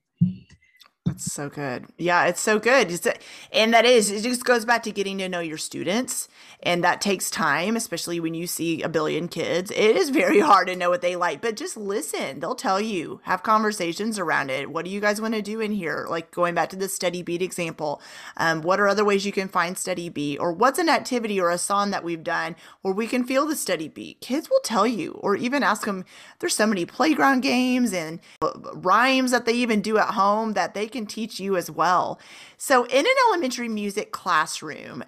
that's 1.08 1.32
so 1.32 1.50
good. 1.50 1.86
Yeah, 1.98 2.26
it's 2.26 2.42
so 2.42 2.60
good. 2.60 2.92
It's, 2.92 3.08
and 3.52 3.74
that 3.74 3.86
is, 3.86 4.12
it 4.12 4.24
just 4.24 4.44
goes 4.44 4.66
back 4.66 4.84
to 4.84 4.92
getting 4.92 5.18
to 5.20 5.30
know 5.30 5.40
your 5.40 5.58
students. 5.58 6.28
And 6.64 6.84
that 6.84 7.02
takes 7.02 7.30
time, 7.30 7.76
especially 7.76 8.20
when 8.20 8.34
you 8.34 8.48
see 8.48 8.82
a 8.82 8.90
billion 8.90 9.28
kids. 9.28 9.72
It 9.72 9.96
is 9.96 10.10
very 10.10 10.40
hard 10.48 10.68
to 10.68 10.76
know 10.76 10.90
what 10.90 11.02
they 11.02 11.16
like, 11.16 11.42
but 11.42 11.56
just 11.56 11.78
listen. 11.78 12.40
They'll 12.40 12.56
tell 12.56 12.82
you, 12.82 13.22
have 13.24 13.44
conversations 13.44 14.18
around 14.18 14.50
it. 14.50 14.72
What 14.72 14.86
do 14.86 14.92
you 14.92 15.00
guys 15.00 15.22
want 15.22 15.36
to 15.36 15.42
do 15.42 15.62
in 15.62 15.72
here? 15.72 16.08
Like 16.10 16.32
going 16.32 16.56
back 16.56 16.70
to 16.70 16.76
the 16.76 16.90
steady 16.90 17.22
beat 17.22 17.42
example, 17.42 18.02
um, 18.38 18.62
what 18.62 18.80
are 18.80 18.88
other 18.88 19.06
ways 19.06 19.26
you 19.26 19.32
can 19.32 19.48
find 19.48 19.78
steady 19.78 20.10
beat? 20.10 20.40
Or 20.40 20.52
what's 20.52 20.80
an 20.80 20.90
activity 20.90 21.40
or 21.40 21.52
a 21.52 21.58
song 21.58 21.92
that 21.92 22.04
we've 22.04 22.24
done 22.24 22.56
where 22.82 22.94
we 22.94 23.08
can 23.08 23.24
feel 23.24 23.46
the 23.46 23.56
steady 23.56 23.88
beat? 23.88 24.20
Kids 24.20 24.50
will 24.50 24.62
tell 24.64 24.88
you, 24.88 25.12
or 25.22 25.36
even 25.36 25.64
ask 25.64 25.86
them, 25.86 26.06
there's 26.40 26.56
so 26.56 26.66
many 26.66 26.86
playground 26.86 27.42
games 27.42 27.94
and 27.94 28.20
uh, 28.42 28.52
rhymes 28.74 29.32
that 29.32 29.46
they 29.46 29.54
even 29.54 29.82
do 29.82 29.98
at 29.98 30.16
home 30.16 30.54
that 30.54 30.74
they 30.74 30.88
can 30.88 30.97
can 30.98 31.06
teach 31.06 31.40
you 31.40 31.56
as 31.56 31.70
well. 31.70 32.20
So, 32.58 32.86
in 32.86 33.06
an 33.06 33.16
elementary 33.30 33.70
music 33.70 34.12
classroom, 34.12 35.04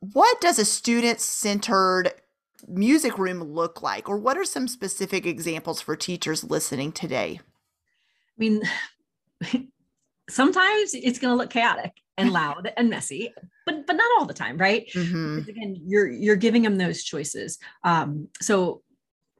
what 0.00 0.40
does 0.40 0.58
a 0.58 0.64
student 0.64 1.20
centered 1.20 2.12
music 2.66 3.18
room 3.18 3.42
look 3.42 3.82
like? 3.82 4.08
Or 4.08 4.16
what 4.16 4.38
are 4.38 4.44
some 4.44 4.68
specific 4.68 5.26
examples 5.26 5.80
for 5.82 5.96
teachers 5.96 6.44
listening 6.44 6.92
today? 6.92 7.40
I 7.40 8.38
mean, 8.38 8.62
sometimes 10.30 10.94
it's 10.94 11.18
going 11.18 11.32
to 11.32 11.36
look 11.36 11.50
chaotic 11.50 11.92
and 12.16 12.32
loud 12.32 12.72
and 12.76 12.88
messy 12.88 13.32
but 13.66 13.86
but 13.86 13.96
not 13.96 14.06
all 14.18 14.24
the 14.24 14.32
time 14.32 14.56
right 14.56 14.88
mm-hmm. 14.94 15.38
again 15.48 15.76
you're 15.84 16.08
you're 16.08 16.36
giving 16.36 16.62
them 16.62 16.78
those 16.78 17.02
choices 17.02 17.58
um 17.82 18.28
so 18.40 18.82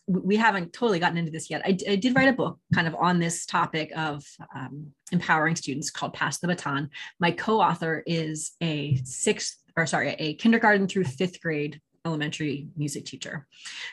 we 0.06 0.36
haven't 0.36 0.72
totally 0.72 0.98
gotten 0.98 1.16
into 1.16 1.30
this 1.30 1.48
yet. 1.48 1.62
I, 1.64 1.76
I, 1.88 1.96
did 1.96 2.14
write 2.14 2.28
a 2.28 2.32
book 2.32 2.58
kind 2.74 2.86
of 2.86 2.94
on 2.94 3.18
this 3.18 3.46
topic 3.46 3.90
of 3.96 4.22
um, 4.54 4.88
empowering 5.12 5.56
students 5.56 5.90
called 5.90 6.12
Pass 6.12 6.38
the 6.38 6.46
Baton. 6.46 6.90
My 7.20 7.30
co 7.30 7.60
author 7.60 8.02
is 8.06 8.52
a 8.62 8.96
sixth, 9.04 9.56
or 9.76 9.86
sorry, 9.86 10.10
a 10.18 10.34
kindergarten 10.34 10.88
through 10.88 11.04
fifth 11.04 11.40
grade 11.40 11.80
elementary 12.04 12.68
music 12.76 13.06
teacher. 13.06 13.46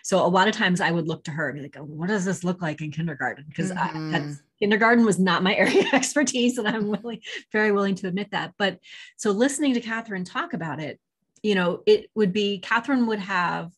So 0.03 0.25
a 0.25 0.27
lot 0.27 0.50
of 0.50 0.56
times 0.56 0.82
I 0.82 0.91
would 0.91 1.08
look 1.08 1.24
to 1.25 1.32
her 1.32 1.48
and 1.48 1.56
be 1.56 1.62
like, 1.62 1.77
oh, 1.77 1.84
what 1.84 2.10
does 2.10 2.25
this 2.25 2.44
look 2.44 2.62
like 2.62 2.82
in 2.82 2.91
kindergarten? 2.91 3.46
Because 3.48 3.72
mm-hmm. 3.72 4.34
kindergarten 4.60 5.06
was 5.06 5.18
not 5.18 5.44
my 5.44 5.56
area 5.58 5.80
of 5.80 5.94
expertise. 5.94 6.58
And 6.58 6.68
I'm 6.68 6.91
really 6.91 7.22
very 7.51 7.72
willing 7.72 7.96
to 7.96 8.08
admit 8.08 8.32
that. 8.32 8.53
But 8.58 8.80
so 9.18 9.32
listening 9.32 9.74
to 9.75 9.82
Catherine 9.82 10.25
talk 10.25 10.53
about 10.53 10.82
it, 10.82 11.00
you 11.41 11.56
know, 11.56 11.84
it 11.88 12.10
would 12.15 12.34
be 12.34 12.60
Catherine 12.60 13.08
would 13.08 13.20
have 13.20 13.72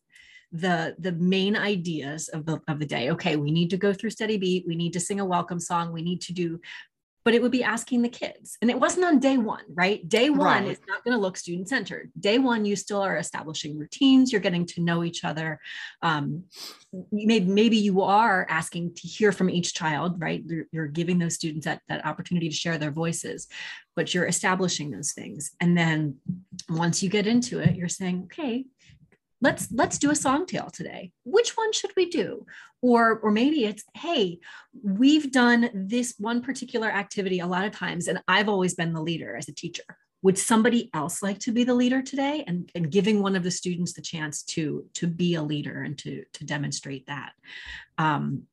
the 0.53 0.95
the 0.99 1.11
main 1.13 1.55
ideas 1.55 2.29
of 2.29 2.45
the 2.45 2.61
of 2.67 2.79
the 2.79 2.85
day. 2.85 3.09
Okay 3.09 3.35
we 3.35 3.51
need 3.51 3.71
to 3.71 3.77
go 3.77 3.91
through 3.91 4.11
steady 4.11 4.37
beat. 4.37 4.65
We 4.67 4.75
need 4.75 4.93
to 4.93 4.99
sing 4.99 5.19
a 5.19 5.25
welcome 5.25 5.59
song. 5.59 5.91
We 5.91 6.03
need 6.03 6.21
to 6.21 6.33
do 6.33 6.61
but 7.25 7.33
it 7.33 7.41
would 7.41 7.53
be 7.53 7.63
asking 7.63 8.01
the 8.01 8.09
kids. 8.09 8.57
And 8.61 8.69
it 8.69 8.77
wasn't 8.77 9.05
on 9.05 9.19
day 9.19 9.37
one 9.37 9.63
right? 9.73 10.07
Day 10.07 10.29
one 10.29 10.63
right. 10.63 10.67
is 10.67 10.79
not 10.87 11.03
going 11.03 11.15
to 11.15 11.21
look 11.21 11.37
student 11.37 11.69
centered 11.69 12.11
day 12.19 12.37
one 12.37 12.65
you 12.65 12.75
still 12.75 13.01
are 13.01 13.17
establishing 13.17 13.79
routines. 13.79 14.31
You're 14.31 14.41
getting 14.41 14.65
to 14.67 14.81
know 14.81 15.03
each 15.03 15.23
other. 15.23 15.59
Um, 16.03 16.43
maybe, 17.11 17.45
maybe 17.45 17.77
you 17.77 18.01
are 18.01 18.45
asking 18.47 18.93
to 18.95 19.07
hear 19.07 19.31
from 19.31 19.49
each 19.49 19.73
child 19.73 20.21
right? 20.21 20.43
You're, 20.45 20.65
you're 20.71 20.87
giving 20.87 21.17
those 21.17 21.33
students 21.33 21.65
that, 21.65 21.81
that 21.89 22.05
opportunity 22.05 22.47
to 22.47 22.55
share 22.55 22.77
their 22.77 22.91
voices 22.91 23.47
but 23.95 24.13
you're 24.13 24.25
establishing 24.25 24.89
those 24.91 25.13
things. 25.13 25.51
And 25.59 25.77
then 25.77 26.17
once 26.69 27.01
you 27.01 27.09
get 27.09 27.25
into 27.25 27.57
it 27.59 27.75
you're 27.75 27.89
saying 27.89 28.23
okay 28.25 28.65
let's 29.43 29.67
let's 29.71 29.99
do 29.99 30.09
a 30.09 30.15
song 30.15 30.45
tale 30.45 30.69
today. 30.71 31.11
Which 31.25 31.51
one 31.57 31.73
should 31.73 31.91
we 31.95 32.09
do? 32.09 32.45
Or 32.81 33.19
or 33.19 33.29
maybe 33.29 33.65
it's 33.65 33.83
hey 33.93 34.39
we've 34.81 35.31
done 35.31 35.69
this 35.73 36.15
one 36.17 36.41
particular 36.41 36.89
activity 36.89 37.39
a 37.39 37.47
lot 37.47 37.65
of 37.65 37.71
times 37.71 38.07
and 38.07 38.21
i've 38.27 38.49
always 38.49 38.73
been 38.73 38.93
the 38.93 39.01
leader 39.01 39.35
as 39.35 39.49
a 39.49 39.53
teacher. 39.53 39.83
Would 40.23 40.37
somebody 40.37 40.89
else 40.93 41.21
like 41.21 41.39
to 41.39 41.51
be 41.51 41.65
the 41.65 41.73
leader 41.73 42.01
today? 42.01 42.45
And, 42.47 42.71
and 42.73 42.89
giving 42.89 43.21
one 43.21 43.35
of 43.35 43.43
the 43.43 43.51
students 43.51 43.91
the 43.91 44.01
chance 44.01 44.41
to 44.55 44.85
to 44.93 45.05
be 45.05 45.35
a 45.35 45.43
leader 45.43 45.83
and 45.83 45.97
to 45.99 46.23
to 46.33 46.45
demonstrate 46.45 47.07
that. 47.07 47.33
Um, 47.97 48.43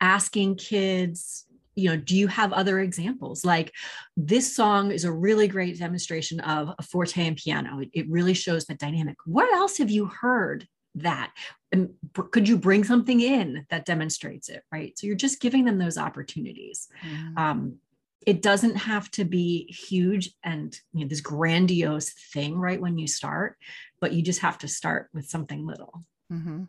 asking 0.00 0.56
kids 0.56 1.46
you 1.74 1.90
know 1.90 1.96
do 1.96 2.16
you 2.16 2.26
have 2.28 2.52
other 2.52 2.80
examples? 2.80 3.44
Like 3.44 3.72
this 4.16 4.54
song 4.54 4.90
is 4.90 5.04
a 5.04 5.12
really 5.12 5.48
great 5.48 5.78
demonstration 5.78 6.40
of 6.40 6.74
a 6.78 6.82
forte 6.82 7.26
and 7.26 7.36
piano. 7.36 7.80
It, 7.92 8.08
really 8.08 8.34
shows 8.34 8.66
the 8.66 8.74
dynamic. 8.74 9.16
What 9.24 9.50
else 9.54 9.78
have 9.78 9.90
you 9.90 10.06
heard 10.06 10.66
that 10.96 11.32
and 11.70 11.88
could 12.14 12.46
you 12.46 12.58
bring 12.58 12.84
something 12.84 13.20
in 13.20 13.64
that 13.70 13.86
demonstrates 13.86 14.48
it 14.50 14.62
right? 14.70 14.98
So 14.98 15.06
you're 15.06 15.16
just 15.16 15.40
giving 15.40 15.64
them 15.64 15.78
those 15.78 15.96
opportunities. 15.96 16.88
Mm. 17.06 17.38
um, 17.38 17.76
it 18.24 18.40
doesn't 18.40 18.76
have 18.76 19.10
to 19.10 19.24
be 19.24 19.66
huge 19.66 20.30
and 20.44 20.78
you 20.92 21.00
know, 21.00 21.08
this 21.08 21.20
grandiose 21.20 22.10
thing 22.32 22.56
right 22.56 22.80
when 22.80 22.98
you 22.98 23.08
start 23.08 23.56
but 24.00 24.12
you 24.12 24.20
just 24.20 24.40
have 24.40 24.58
to 24.58 24.68
start 24.68 25.08
with 25.14 25.28
something 25.28 25.64
little. 25.66 26.04
Mm-hmm. 26.30 26.64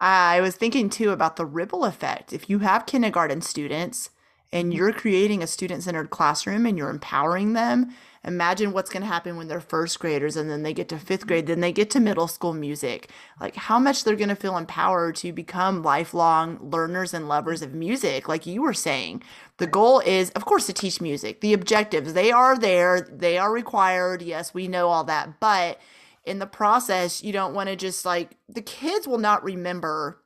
i 0.00 0.40
was 0.40 0.54
thinking 0.54 0.88
too 0.88 1.10
about 1.10 1.36
the 1.36 1.44
ripple 1.44 1.84
effect. 1.84 2.32
If 2.32 2.48
you 2.48 2.60
have 2.60 2.86
kindergarten 2.86 3.40
students 3.42 4.10
and 4.52 4.74
you're 4.74 4.92
creating 4.92 5.42
a 5.42 5.46
student 5.46 5.82
centered 5.82 6.10
classroom 6.10 6.66
and 6.66 6.76
you're 6.76 6.90
empowering 6.90 7.54
them, 7.54 7.94
imagine 8.24 8.72
what's 8.72 8.90
going 8.90 9.00
to 9.00 9.08
happen 9.08 9.36
when 9.36 9.48
they're 9.48 9.60
first 9.60 9.98
graders 9.98 10.36
and 10.36 10.48
then 10.48 10.62
they 10.62 10.74
get 10.74 10.88
to 10.90 10.98
fifth 10.98 11.26
grade, 11.26 11.46
then 11.46 11.60
they 11.60 11.72
get 11.72 11.90
to 11.90 12.00
middle 12.00 12.28
school 12.28 12.52
music. 12.52 13.10
Like 13.40 13.56
how 13.56 13.78
much 13.78 14.04
they're 14.04 14.14
going 14.14 14.28
to 14.28 14.36
feel 14.36 14.56
empowered 14.56 15.16
to 15.16 15.32
become 15.32 15.82
lifelong 15.82 16.58
learners 16.70 17.14
and 17.14 17.28
lovers 17.28 17.62
of 17.62 17.74
music, 17.74 18.28
like 18.28 18.46
you 18.46 18.62
were 18.62 18.74
saying. 18.74 19.22
The 19.56 19.66
goal 19.66 20.00
is, 20.00 20.30
of 20.30 20.44
course, 20.44 20.66
to 20.66 20.72
teach 20.72 21.00
music. 21.00 21.40
The 21.40 21.54
objectives, 21.54 22.12
they 22.12 22.30
are 22.30 22.56
there, 22.56 23.08
they 23.10 23.38
are 23.38 23.52
required. 23.52 24.22
Yes, 24.22 24.52
we 24.52 24.68
know 24.68 24.88
all 24.88 25.04
that. 25.04 25.40
But 25.40 25.80
in 26.24 26.38
the 26.38 26.46
process, 26.46 27.22
you 27.22 27.32
don't 27.32 27.54
want 27.54 27.68
to 27.68 27.76
just 27.76 28.04
like, 28.04 28.36
the 28.48 28.62
kids 28.62 29.08
will 29.08 29.18
not 29.18 29.42
remember 29.42 30.21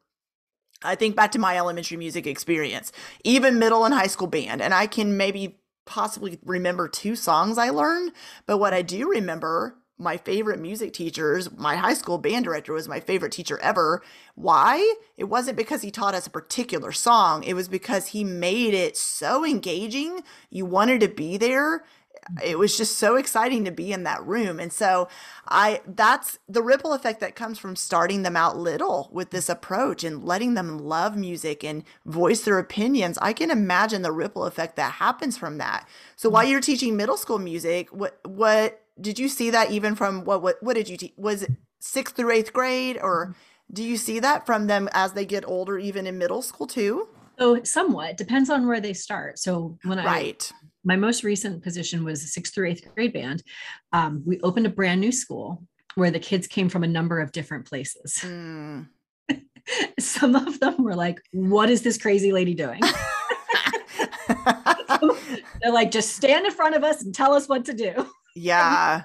I 0.87 0.95
think 0.95 1.16
back 1.16 1.33
to 1.33 1.38
my 1.38 1.57
elementary 1.57 1.97
music 1.97 2.26
experience, 2.26 2.93
even 3.25 3.59
middle 3.59 3.85
and 3.85 3.95
high 3.95 4.07
school 4.07 4.26
band, 4.26 4.62
and 4.62 4.73
I 4.73 4.87
can 4.87 5.16
maybe 5.16 5.59
possibly 5.85 6.38
remember 6.45 6.88
two 6.88 7.16
songs 7.16 7.59
I 7.59 7.71
learned, 7.71 8.12
but 8.47 8.59
what 8.59 8.75
I 8.75 8.83
do 8.83 9.09
remember, 9.11 9.76
my 9.99 10.16
favorite 10.16 10.61
music 10.61 10.93
teachers, 10.93 11.50
my 11.57 11.76
high 11.76 11.95
school 11.95 12.19
band 12.19 12.45
director 12.45 12.73
was 12.73 12.88
my 12.88 13.00
favorite 13.00 13.33
teacher 13.33 13.59
ever. 13.61 14.02
Why? 14.35 14.95
It 15.16 15.25
wasn't 15.25 15.57
because 15.57 15.83
he 15.83 15.90
taught 15.90 16.14
us 16.14 16.26
a 16.26 16.31
particular 16.31 16.93
song, 16.93 17.45
it 17.45 17.55
was 17.55 17.69
because 17.69 18.09
he 18.09 18.25
made 18.25 18.75
it 18.75 18.97
so 18.97 19.45
engaging. 19.45 20.21
You 20.50 20.66
wanted 20.66 21.00
to 21.00 21.09
be 21.09 21.37
there 21.37 21.85
it 22.42 22.59
was 22.59 22.76
just 22.76 22.99
so 22.99 23.16
exciting 23.16 23.64
to 23.64 23.71
be 23.71 23.92
in 23.92 24.04
that 24.04 24.25
room. 24.26 24.61
And 24.61 24.73
so 24.73 25.09
i 25.49 25.80
that's 25.87 26.38
the 26.49 26.62
ripple 26.62 26.92
effect 26.92 27.21
that 27.21 27.37
comes 27.37 27.59
from 27.59 27.76
starting 27.76 28.23
them 28.23 28.37
out 28.37 28.56
little 28.56 29.09
with 29.12 29.30
this 29.30 29.49
approach 29.49 30.02
and 30.02 30.25
letting 30.25 30.54
them 30.54 30.78
love 30.78 31.16
music 31.16 31.62
and 31.64 31.85
voice 32.04 32.42
their 32.42 32.59
opinions. 32.59 33.18
I 33.23 33.33
can 33.33 33.50
imagine 33.50 34.02
the 34.02 34.12
ripple 34.12 34.45
effect 34.45 34.76
that 34.76 34.92
happens 34.92 35.37
from 35.38 35.59
that. 35.59 35.88
So 36.16 36.28
while 36.28 36.45
mm. 36.45 36.50
you're 36.50 36.61
teaching 36.61 36.97
middle 36.97 37.16
school 37.16 37.38
music 37.38 37.88
what 37.90 38.18
what 38.25 38.83
did 39.00 39.18
you 39.18 39.28
see 39.28 39.50
that 39.50 39.71
even 39.71 39.95
from 39.95 40.25
what 40.25 40.42
what, 40.42 40.62
what 40.62 40.75
did 40.75 40.88
you 40.88 40.97
teach 40.97 41.12
was 41.16 41.42
it 41.42 41.52
sixth 41.78 42.16
through 42.16 42.33
eighth 42.33 42.52
grade 42.52 42.99
or 43.00 43.28
mm. 43.28 43.35
do 43.73 43.83
you 43.83 43.97
see 43.97 44.18
that 44.18 44.47
from 44.47 44.66
them 44.66 44.88
as 44.92 45.12
they 45.12 45.25
get 45.25 45.47
older 45.47 45.78
even 45.78 46.06
in 46.06 46.18
middle 46.18 46.42
school 46.42 46.66
too? 46.66 47.09
So 47.38 47.62
somewhat 47.64 48.16
depends 48.16 48.49
on 48.49 48.66
where 48.66 48.80
they 48.80 48.95
start. 48.95 49.38
So 49.38 49.78
when 49.85 49.99
I 49.99 50.04
right 50.04 50.52
my 50.87 50.97
most 50.97 51.25
recent 51.25 51.62
position 51.62 52.05
was 52.05 52.33
sixth 52.33 52.55
through 52.55 52.69
eighth 52.69 52.88
grade 52.95 53.12
band. 53.12 53.43
Um, 53.93 54.23
we 54.25 54.40
opened 54.40 54.66
a 54.66 54.71
brand 54.71 55.00
new 55.00 55.12
school 55.12 55.62
where 55.97 56.11
the 56.11 56.21
kids 56.21 56.47
came 56.47 56.69
from 56.69 56.85
a 56.85 56.88
number 56.88 57.21
of 57.21 57.33
different 57.33 57.66
places. 57.66 58.21
Mm. 58.23 58.88
Some 59.99 60.37
of 60.37 60.61
them 60.61 60.83
were 60.83 60.95
like, 60.95 61.21
"What 61.33 61.69
is 61.69 61.83
this 61.83 61.99
crazy 61.99 62.33
lady 62.33 62.55
doing?" 62.55 62.81
They're 65.61 65.73
like, 65.73 65.90
"Just 65.90 66.14
stand 66.14 66.47
in 66.47 66.52
front 66.52 66.76
of 66.76 66.85
us 66.85 67.02
and 67.02 67.14
tell 67.14 67.35
us 67.35 67.49
what 67.49 67.64
to 67.66 67.75
do." 67.75 68.07
yeah 68.38 69.05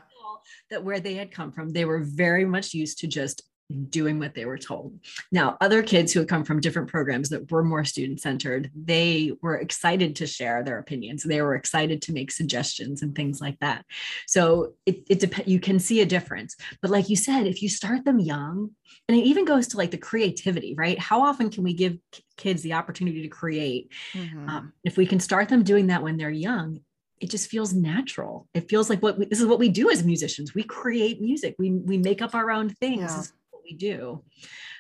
that 0.70 0.84
where 0.84 1.00
they 1.00 1.14
had 1.14 1.32
come 1.32 1.52
from, 1.52 1.70
they 1.70 1.86
were 1.86 2.00
very 2.00 2.46
much 2.46 2.74
used 2.74 3.00
to 3.00 3.08
just 3.08 3.44
doing 3.72 4.20
what 4.20 4.34
they 4.34 4.46
were 4.46 4.58
told. 4.58 5.00
Now, 5.32 5.58
other 5.62 5.84
kids 5.84 6.12
who 6.12 6.20
had 6.20 6.30
come 6.30 6.44
from 6.44 6.60
different 6.60 6.90
programs 6.90 7.30
that 7.30 7.52
were 7.52 7.64
more 7.64 7.84
student 7.86 8.22
centered, 8.22 8.72
they 8.76 9.32
were 9.42 9.58
excited 9.58 10.16
to 10.18 10.28
share 10.28 10.64
their 10.64 10.80
opinions. 10.80 11.24
They 11.24 11.42
were 11.42 11.56
excited 11.56 12.02
to 12.04 12.14
make 12.14 12.32
suggestions 12.32 13.02
and 13.02 13.16
things 13.16 13.42
like 13.42 13.60
that. 13.60 13.86
So 14.28 14.74
it, 14.86 15.04
it 15.10 15.20
depends. 15.20 15.50
You 15.50 15.60
can 15.60 15.80
see 15.80 16.02
a 16.02 16.06
difference. 16.06 16.56
But 16.82 16.92
like 16.92 17.10
you 17.10 17.16
said, 17.16 17.48
if 17.48 17.62
you 17.62 17.70
start 17.70 18.06
them 18.06 18.20
young, 18.20 18.72
and 19.08 19.18
it 19.18 19.24
even 19.24 19.46
goes 19.46 19.68
to 19.70 19.78
like 19.78 19.92
the 19.92 19.98
creativity, 19.98 20.76
right? 20.78 21.00
How 21.00 21.22
often 21.22 21.50
can 21.50 21.64
we 21.64 21.74
give 21.74 21.98
kids 22.38 22.62
the 22.62 22.74
opportunity 22.74 23.22
to 23.22 23.28
create? 23.28 23.92
Mhm. 24.14 24.50
Um, 24.50 24.74
if 24.84 24.98
we 24.98 25.06
can 25.06 25.20
start 25.20 25.50
them 25.50 25.64
doing 25.64 25.88
that 25.88 26.04
when 26.04 26.18
they're 26.18 26.30
young, 26.30 26.82
it 27.22 27.30
just 27.30 27.50
feels 27.50 27.74
natural. 27.74 28.48
It 28.54 28.68
feels 28.68 28.90
like 28.90 29.02
what 29.02 29.18
we, 29.20 29.26
this 29.26 29.40
is 29.40 29.46
what 29.46 29.60
we 29.60 29.70
do 29.70 29.92
as 29.92 30.04
musicians. 30.04 30.56
We 30.56 30.64
create 30.64 31.22
music. 31.22 31.56
We 31.60 31.72
we 31.72 31.98
make 31.98 32.22
up 32.22 32.34
our 32.34 32.50
own 32.50 32.70
things. 32.70 33.02
Yeah. 33.02 33.24
What 33.62 33.70
we 33.70 33.78
do. 33.78 34.24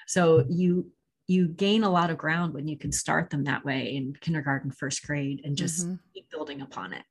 So 0.08 0.46
you 0.50 0.92
you 1.28 1.48
gain 1.48 1.84
a 1.84 1.90
lot 1.90 2.10
of 2.10 2.18
ground 2.18 2.54
when 2.54 2.68
you 2.68 2.78
can 2.78 2.92
start 2.92 3.30
them 3.30 3.44
that 3.46 3.64
way 3.64 3.96
in 3.96 4.14
kindergarten, 4.20 4.72
first 4.72 5.06
grade, 5.06 5.42
and 5.46 5.56
just 5.56 5.86
Mhm. 5.86 6.00
keep 6.14 6.30
building 6.30 6.62
upon 6.62 6.94
it. 6.94 7.04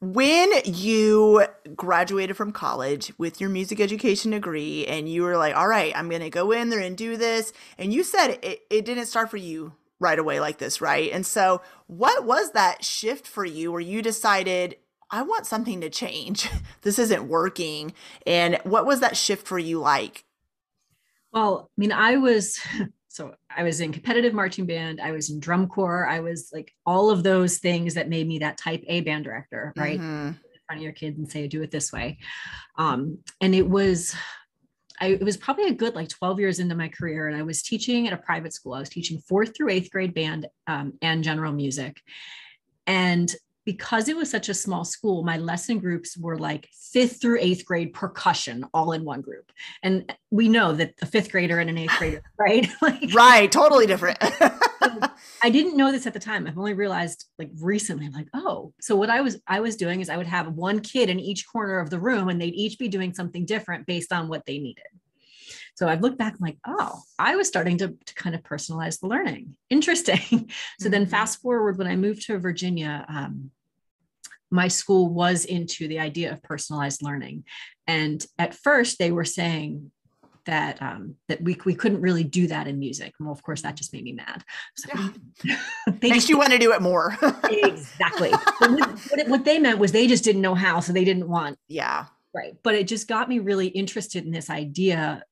When 0.00 0.50
you 0.64 1.46
graduated 1.76 2.36
from 2.36 2.50
college 2.50 3.12
with 3.18 3.40
your 3.40 3.50
music 3.50 3.78
education 3.78 4.32
degree 4.32 4.86
and 4.86 5.08
you 5.08 5.22
were 5.22 5.36
like, 5.36 5.54
all 5.54 5.68
right, 5.68 5.96
I'm 5.96 6.08
going 6.08 6.22
to 6.22 6.30
go 6.30 6.50
in 6.50 6.70
there 6.70 6.80
and 6.80 6.96
do 6.96 7.16
this, 7.16 7.52
and 7.78 7.92
you 7.92 8.02
said 8.02 8.38
it, 8.42 8.62
it 8.68 8.84
didn't 8.84 9.06
start 9.06 9.30
for 9.30 9.36
you 9.36 9.74
right 10.00 10.18
away 10.18 10.40
like 10.40 10.58
this, 10.58 10.80
right? 10.80 11.12
And 11.12 11.24
so, 11.24 11.62
what 11.86 12.24
was 12.24 12.50
that 12.52 12.84
shift 12.84 13.26
for 13.28 13.44
you 13.44 13.70
where 13.70 13.80
you 13.80 14.02
decided, 14.02 14.76
I 15.10 15.22
want 15.22 15.46
something 15.46 15.80
to 15.82 15.90
change? 15.90 16.48
this 16.82 16.98
isn't 16.98 17.28
working. 17.28 17.92
And 18.26 18.58
what 18.64 18.86
was 18.86 19.00
that 19.00 19.16
shift 19.16 19.46
for 19.46 19.58
you 19.58 19.78
like? 19.78 20.24
Well, 21.34 21.68
I 21.76 21.80
mean, 21.80 21.92
I 21.92 22.16
was 22.16 22.58
so 23.08 23.34
I 23.54 23.62
was 23.62 23.80
in 23.80 23.92
competitive 23.92 24.32
marching 24.32 24.66
band, 24.66 25.00
I 25.00 25.12
was 25.12 25.30
in 25.30 25.38
drum 25.40 25.68
corps, 25.68 26.06
I 26.06 26.20
was 26.20 26.50
like 26.52 26.72
all 26.86 27.10
of 27.10 27.22
those 27.22 27.58
things 27.58 27.94
that 27.94 28.08
made 28.08 28.26
me 28.26 28.38
that 28.38 28.56
type 28.56 28.82
A 28.88 29.02
band 29.02 29.24
director, 29.24 29.72
right? 29.76 30.00
Mhm. 30.00 30.28
in 30.28 30.60
front 30.66 30.78
of 30.78 30.82
your 30.82 30.92
kids 30.92 31.18
and 31.18 31.30
say 31.30 31.46
do 31.46 31.62
it 31.62 31.70
this 31.70 31.92
way 31.92 32.16
um, 32.78 33.18
and 33.42 33.54
it 33.54 33.68
was 33.68 34.14
I, 35.00 35.08
it 35.08 35.22
was 35.24 35.36
probably 35.36 35.66
a 35.66 35.74
good 35.74 35.94
like 35.94 36.08
12 36.08 36.40
years 36.40 36.58
into 36.60 36.74
my 36.74 36.88
career 36.88 37.28
and 37.28 37.36
i 37.36 37.42
was 37.42 37.62
teaching 37.62 38.06
at 38.06 38.12
a 38.12 38.16
private 38.16 38.54
school 38.54 38.72
i 38.74 38.78
was 38.78 38.88
teaching 38.88 39.18
fourth 39.18 39.54
through 39.54 39.70
eighth 39.70 39.90
grade 39.90 40.14
band 40.14 40.46
um, 40.68 40.94
and 41.02 41.22
general 41.24 41.52
music 41.52 42.00
and 42.86 43.34
because 43.64 44.08
it 44.08 44.16
was 44.16 44.30
such 44.30 44.48
a 44.48 44.54
small 44.54 44.84
school 44.84 45.22
my 45.22 45.38
lesson 45.38 45.78
groups 45.78 46.16
were 46.16 46.36
like 46.38 46.68
fifth 46.92 47.20
through 47.20 47.38
eighth 47.40 47.64
grade 47.64 47.92
percussion 47.92 48.64
all 48.74 48.92
in 48.92 49.04
one 49.04 49.20
group 49.20 49.50
and 49.82 50.14
we 50.30 50.48
know 50.48 50.72
that 50.72 50.92
a 51.02 51.06
fifth 51.06 51.30
grader 51.32 51.58
and 51.58 51.70
an 51.70 51.78
eighth 51.78 51.96
grader 51.98 52.22
right 52.38 52.68
like 52.82 53.10
Right, 53.14 53.50
totally 53.50 53.86
different. 53.86 54.18
I 55.42 55.50
didn't 55.50 55.76
know 55.76 55.92
this 55.92 56.06
at 56.06 56.14
the 56.14 56.18
time. 56.20 56.46
I've 56.46 56.58
only 56.58 56.72
realized 56.74 57.26
like 57.38 57.50
recently, 57.60 58.06
I'm 58.06 58.12
like, 58.12 58.28
oh, 58.34 58.72
so 58.80 58.96
what 58.96 59.10
I 59.10 59.20
was 59.20 59.38
I 59.46 59.60
was 59.60 59.76
doing 59.76 60.00
is 60.00 60.08
I 60.08 60.16
would 60.16 60.26
have 60.26 60.48
one 60.52 60.80
kid 60.80 61.10
in 61.10 61.20
each 61.20 61.46
corner 61.46 61.78
of 61.80 61.90
the 61.90 61.98
room 62.00 62.28
and 62.28 62.40
they'd 62.40 62.54
each 62.54 62.78
be 62.78 62.88
doing 62.88 63.12
something 63.14 63.44
different 63.44 63.86
based 63.86 64.12
on 64.12 64.28
what 64.28 64.44
they 64.46 64.58
needed. 64.58 64.84
So 65.76 65.88
I've 65.88 66.00
looked 66.02 66.18
back, 66.18 66.34
I'm 66.34 66.38
like, 66.40 66.58
oh, 66.66 67.00
I 67.18 67.36
was 67.36 67.48
starting 67.48 67.78
to, 67.78 67.88
to 67.88 68.14
kind 68.14 68.34
of 68.34 68.42
personalize 68.42 69.00
the 69.00 69.08
learning. 69.08 69.56
Interesting. 69.70 70.50
so 70.80 70.88
then 70.88 71.06
Mhm. 71.06 71.10
fast 71.10 71.40
forward 71.42 71.78
when 71.78 71.86
I 71.88 71.96
moved 71.96 72.26
to 72.26 72.38
Virginia, 72.38 73.04
um, 73.08 73.50
my 74.50 74.68
school 74.68 75.08
was 75.08 75.44
into 75.44 75.88
the 75.88 75.98
idea 75.98 76.32
of 76.32 76.42
personalized 76.42 77.02
learning. 77.02 77.44
And 77.86 78.24
at 78.38 78.54
first 78.54 78.98
they 78.98 79.12
were 79.12 79.24
saying 79.24 79.90
that 80.46 80.80
um, 80.82 81.16
that 81.28 81.42
we, 81.42 81.58
we 81.64 81.74
couldn't 81.74 82.02
really 82.02 82.24
do 82.24 82.46
that 82.48 82.66
in 82.66 82.78
music. 82.78 83.14
Well, 83.18 83.32
of 83.32 83.42
course, 83.42 83.62
that 83.62 83.76
just 83.76 83.92
made 83.92 84.04
me 84.04 84.12
mad. 84.12 84.44
So 84.76 84.90
Yeah. 85.42 85.56
they 85.86 86.10
Makes 86.10 86.16
just 86.16 86.28
you 86.28 86.38
want 86.38 86.52
to 86.52 86.58
do 86.58 86.72
it 86.72 86.82
more. 86.82 87.16
exactly 87.50 88.30
what, 88.30 88.98
what, 89.10 89.28
what 89.28 89.44
they 89.44 89.58
meant 89.58 89.78
was 89.78 89.92
they 89.92 90.06
just 90.06 90.24
didn't 90.24 90.42
know 90.42 90.54
how 90.54 90.80
so 90.80 90.92
they 90.92 91.04
didn't 91.04 91.28
want 91.28 91.58
yeah. 91.68 92.06
right 92.34 92.54
but 92.62 92.74
it 92.74 92.86
just 92.86 93.08
got 93.08 93.28
me 93.28 93.38
really 93.38 93.68
interested 93.68 94.24
in 94.24 94.30
this 94.30 94.50
idea 94.50 95.22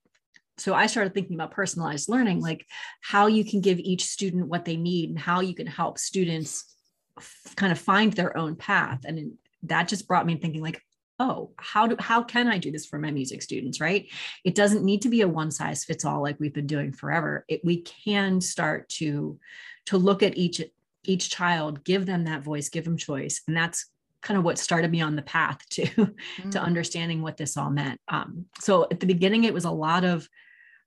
so 0.59 0.75
i 0.75 0.87
started 0.87 1.15
thinking 1.15 1.35
about 1.35 1.51
personalized 1.51 2.09
learning 2.09 2.41
like 2.41 2.67
how 3.01 3.27
you 3.27 3.45
can 3.45 3.61
give 3.61 3.79
each 3.79 4.05
student 4.05 4.49
what 4.49 4.65
they 4.65 4.77
need 4.77 5.11
and 5.11 5.19
how 5.19 5.41
you 5.41 5.55
can 5.55 5.67
help 5.67 5.99
students 5.99 6.77
f- 7.19 7.55
kind 7.57 7.73
of 7.73 7.79
find 7.79 8.13
their 8.13 8.37
own 8.37 8.57
path. 8.57 9.01
And 9.05 9.33
that 9.65 9.89
just 9.89 10.09
brought 10.09 10.27
me 10.27 10.37
thinking 10.37 10.63
like 10.63 10.83
oh 11.21 11.51
how 11.59 11.87
do 11.87 11.95
how 12.01 12.23
can 12.23 12.49
i 12.49 12.57
do 12.59 12.73
this 12.73 12.87
for 12.87 12.99
my 12.99 13.11
music 13.11 13.43
students 13.43 13.81
right? 13.81 14.09
It 14.45 14.55
doesn't 14.55 14.83
need 14.85 15.03
to 15.03 15.09
be 15.09 15.21
a 15.21 15.29
one 15.29 15.51
size 15.51 15.85
fits 15.85 16.05
all 16.05 16.23
like 16.23 16.41
we've 16.41 16.55
been 16.55 16.67
doing 16.67 16.91
forever. 16.91 17.45
It, 17.49 17.61
we 17.65 17.83
can 17.83 18.41
start 18.41 18.89
to 19.01 19.39
to 19.87 19.99
look 19.99 20.23
at 20.23 20.37
each 20.37 20.61
each 21.05 21.31
child 21.31 21.85
give 21.85 22.07
them 22.07 22.25
that 22.25 22.43
voice 22.43 22.69
give 22.71 22.85
them 22.85 22.97
choice. 22.97 23.43
And 23.47 23.57
that's 23.57 23.87
kind 24.23 24.39
of 24.39 24.45
what 24.45 24.59
started 24.59 24.91
me 24.91 25.01
on 25.01 25.15
the 25.17 25.23
path 25.23 25.59
to 25.71 25.85
to 25.87 26.15
Mhm. 26.43 26.61
understanding 26.63 27.23
what 27.23 27.37
this 27.37 27.57
all 27.57 27.71
meant. 27.71 28.01
Um, 28.09 28.47
so 28.61 28.87
at 28.91 28.99
the 28.99 29.07
beginning 29.07 29.45
it 29.45 29.55
was 29.55 29.65
a 29.65 29.71
lot 29.71 30.05
of 30.05 30.29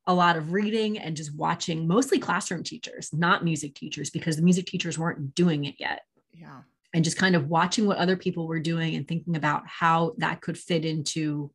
a 0.08 0.14
lot 0.14 0.38
of 0.38 0.52
reading 0.54 0.98
and 1.00 1.16
just 1.16 1.34
watching 1.36 1.88
mostly 1.88 2.20
classroom 2.20 2.64
teachers 2.64 3.12
not 3.14 3.44
music 3.44 3.74
teachers 3.74 4.10
because 4.10 4.36
the 4.36 4.44
music 4.44 4.66
teachers 4.66 5.00
weren't 5.00 5.34
doing 5.34 5.66
it 5.66 5.76
yet 5.80 6.02
Yeah. 6.38 6.62
and 6.94 7.04
just 7.04 7.18
kind 7.18 7.36
of 7.36 7.48
watching 7.50 7.86
what 7.88 7.98
other 7.98 8.16
people 8.18 8.48
were 8.48 8.60
doing 8.60 8.96
and 8.96 9.08
thinking 9.08 9.36
about 9.36 9.64
how 9.68 10.14
that 10.18 10.42
could 10.42 10.58
fit 10.58 10.86
into 10.86 11.52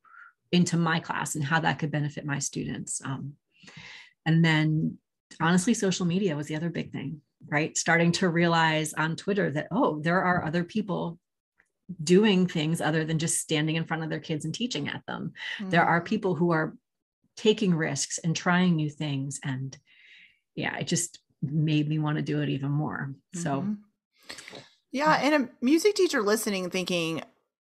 into 0.53 0.77
my 0.77 0.99
class 1.01 1.35
and 1.37 1.45
how 1.45 1.61
that 1.61 1.79
could 1.79 1.91
benefit 1.93 2.25
my 2.25 2.39
students 2.39 3.01
um, 3.05 3.35
and 4.27 4.45
then 4.45 4.99
honestly 5.41 5.75
social 5.75 6.07
media 6.07 6.37
was 6.37 6.47
the 6.49 6.57
other 6.57 6.71
big 6.71 6.93
thing 6.93 7.21
right? 7.49 7.77
Starting 7.79 8.13
to 8.13 8.29
realize 8.29 8.93
on 8.95 9.17
twitter 9.17 9.51
that 9.51 9.69
oh 9.71 10.01
there 10.01 10.23
are 10.23 10.45
other 10.45 10.63
people 10.65 11.19
doing 12.05 12.47
things 12.47 12.81
other 12.81 13.05
than 13.05 13.19
just 13.19 13.39
standing 13.39 13.77
in 13.77 13.85
front 13.85 14.03
of 14.05 14.11
their 14.11 14.21
kids 14.21 14.45
and 14.45 14.55
teaching 14.55 14.89
at 14.89 15.03
them. 15.07 15.33
There 15.71 15.85
are 15.85 16.01
people 16.01 16.37
who 16.37 16.51
are 16.53 16.77
taking 17.37 17.75
risks 17.75 18.19
and 18.19 18.37
trying 18.37 18.77
new 18.77 18.91
things. 18.91 19.41
And 19.43 19.77
yeah 20.55 20.77
it 20.77 20.87
just 20.87 21.19
made 21.43 21.89
me 21.89 21.99
want 21.99 22.17
to 22.17 22.23
do 22.23 22.43
it 22.43 22.49
even 22.51 22.71
more. 22.71 23.15
So 23.35 23.63
Mhm. 23.63 23.79
Yeah, 24.93 25.21
and 25.23 25.45
a 25.45 25.65
music 25.65 25.95
teacher 25.95 26.23
listening 26.23 26.71
thinking 26.71 27.23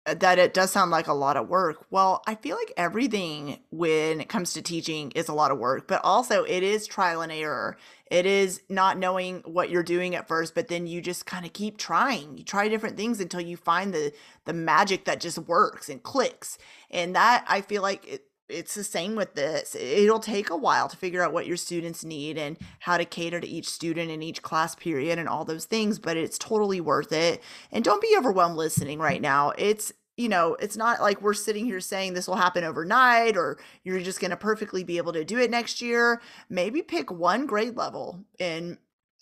uh, 0.06 0.14
that 0.14 0.38
it 0.38 0.52
does 0.54 0.70
sound 0.70 0.90
like 0.90 1.06
a 1.06 1.14
lot 1.14 1.36
of 1.36 1.48
work. 1.48 1.86
Well, 1.90 2.22
I 2.26 2.34
feel 2.34 2.56
like 2.56 2.72
everything 2.76 3.60
when 3.70 4.20
it 4.20 4.28
comes 4.28 4.52
to 4.52 4.62
teaching 4.62 5.12
is 5.12 5.28
a 5.28 5.34
lot 5.34 5.50
of 5.50 5.58
work, 5.58 5.88
but 5.88 6.02
also 6.04 6.44
it 6.44 6.62
is 6.62 6.86
trial 6.86 7.22
and 7.22 7.32
error. 7.32 7.78
It 8.10 8.26
is 8.26 8.60
not 8.68 8.98
knowing 8.98 9.42
what 9.46 9.70
you're 9.70 9.82
doing 9.82 10.14
at 10.14 10.28
first, 10.28 10.54
but 10.54 10.68
then 10.68 10.86
you 10.86 11.00
just 11.00 11.26
kind 11.26 11.46
of 11.46 11.52
keep 11.54 11.78
trying. 11.78 12.36
You 12.36 12.44
try 12.44 12.68
different 12.68 12.96
things 12.96 13.20
until 13.20 13.40
you 13.40 13.56
find 13.56 13.94
the 13.94 14.12
the 14.44 14.52
magic 14.52 15.06
that 15.06 15.20
just 15.20 15.38
works 15.38 15.88
and 15.88 16.02
clicks. 16.02 16.58
And 16.90 17.16
that 17.16 17.44
I 17.48 17.62
feel 17.62 17.82
like 17.82 18.06
it, 18.06 18.24
it's 18.48 18.74
the 18.74 18.84
same 18.84 19.16
with 19.16 19.34
this. 19.34 19.74
It'll 19.74 20.20
take 20.20 20.50
a 20.50 20.56
while 20.56 20.88
to 20.88 20.96
figure 20.96 21.22
out 21.22 21.32
what 21.32 21.46
your 21.46 21.56
students 21.56 22.04
need 22.04 22.38
and 22.38 22.56
how 22.80 22.96
to 22.96 23.04
cater 23.04 23.40
to 23.40 23.46
each 23.46 23.68
student 23.68 24.10
in 24.10 24.22
each 24.22 24.42
class 24.42 24.74
period 24.74 25.18
and 25.18 25.28
all 25.28 25.44
those 25.44 25.64
things, 25.64 25.98
but 25.98 26.16
it's 26.16 26.38
totally 26.38 26.80
worth 26.80 27.12
it. 27.12 27.42
And 27.72 27.84
don't 27.84 28.02
be 28.02 28.14
overwhelmed 28.16 28.56
listening 28.56 28.98
right 28.98 29.20
now. 29.20 29.52
It's 29.58 29.92
you 30.16 30.30
know, 30.30 30.54
it's 30.54 30.78
not 30.78 31.00
like 31.00 31.20
we're 31.20 31.34
sitting 31.34 31.66
here 31.66 31.80
saying 31.80 32.14
this 32.14 32.26
will 32.26 32.36
happen 32.36 32.64
overnight 32.64 33.36
or 33.36 33.58
you're 33.84 34.00
just 34.00 34.18
going 34.18 34.30
to 34.30 34.36
perfectly 34.36 34.82
be 34.82 34.96
able 34.96 35.12
to 35.12 35.26
do 35.26 35.38
it 35.38 35.50
next 35.50 35.82
year. 35.82 36.22
Maybe 36.48 36.80
pick 36.80 37.10
one 37.10 37.46
grade 37.46 37.76
level 37.76 38.24
and 38.40 38.78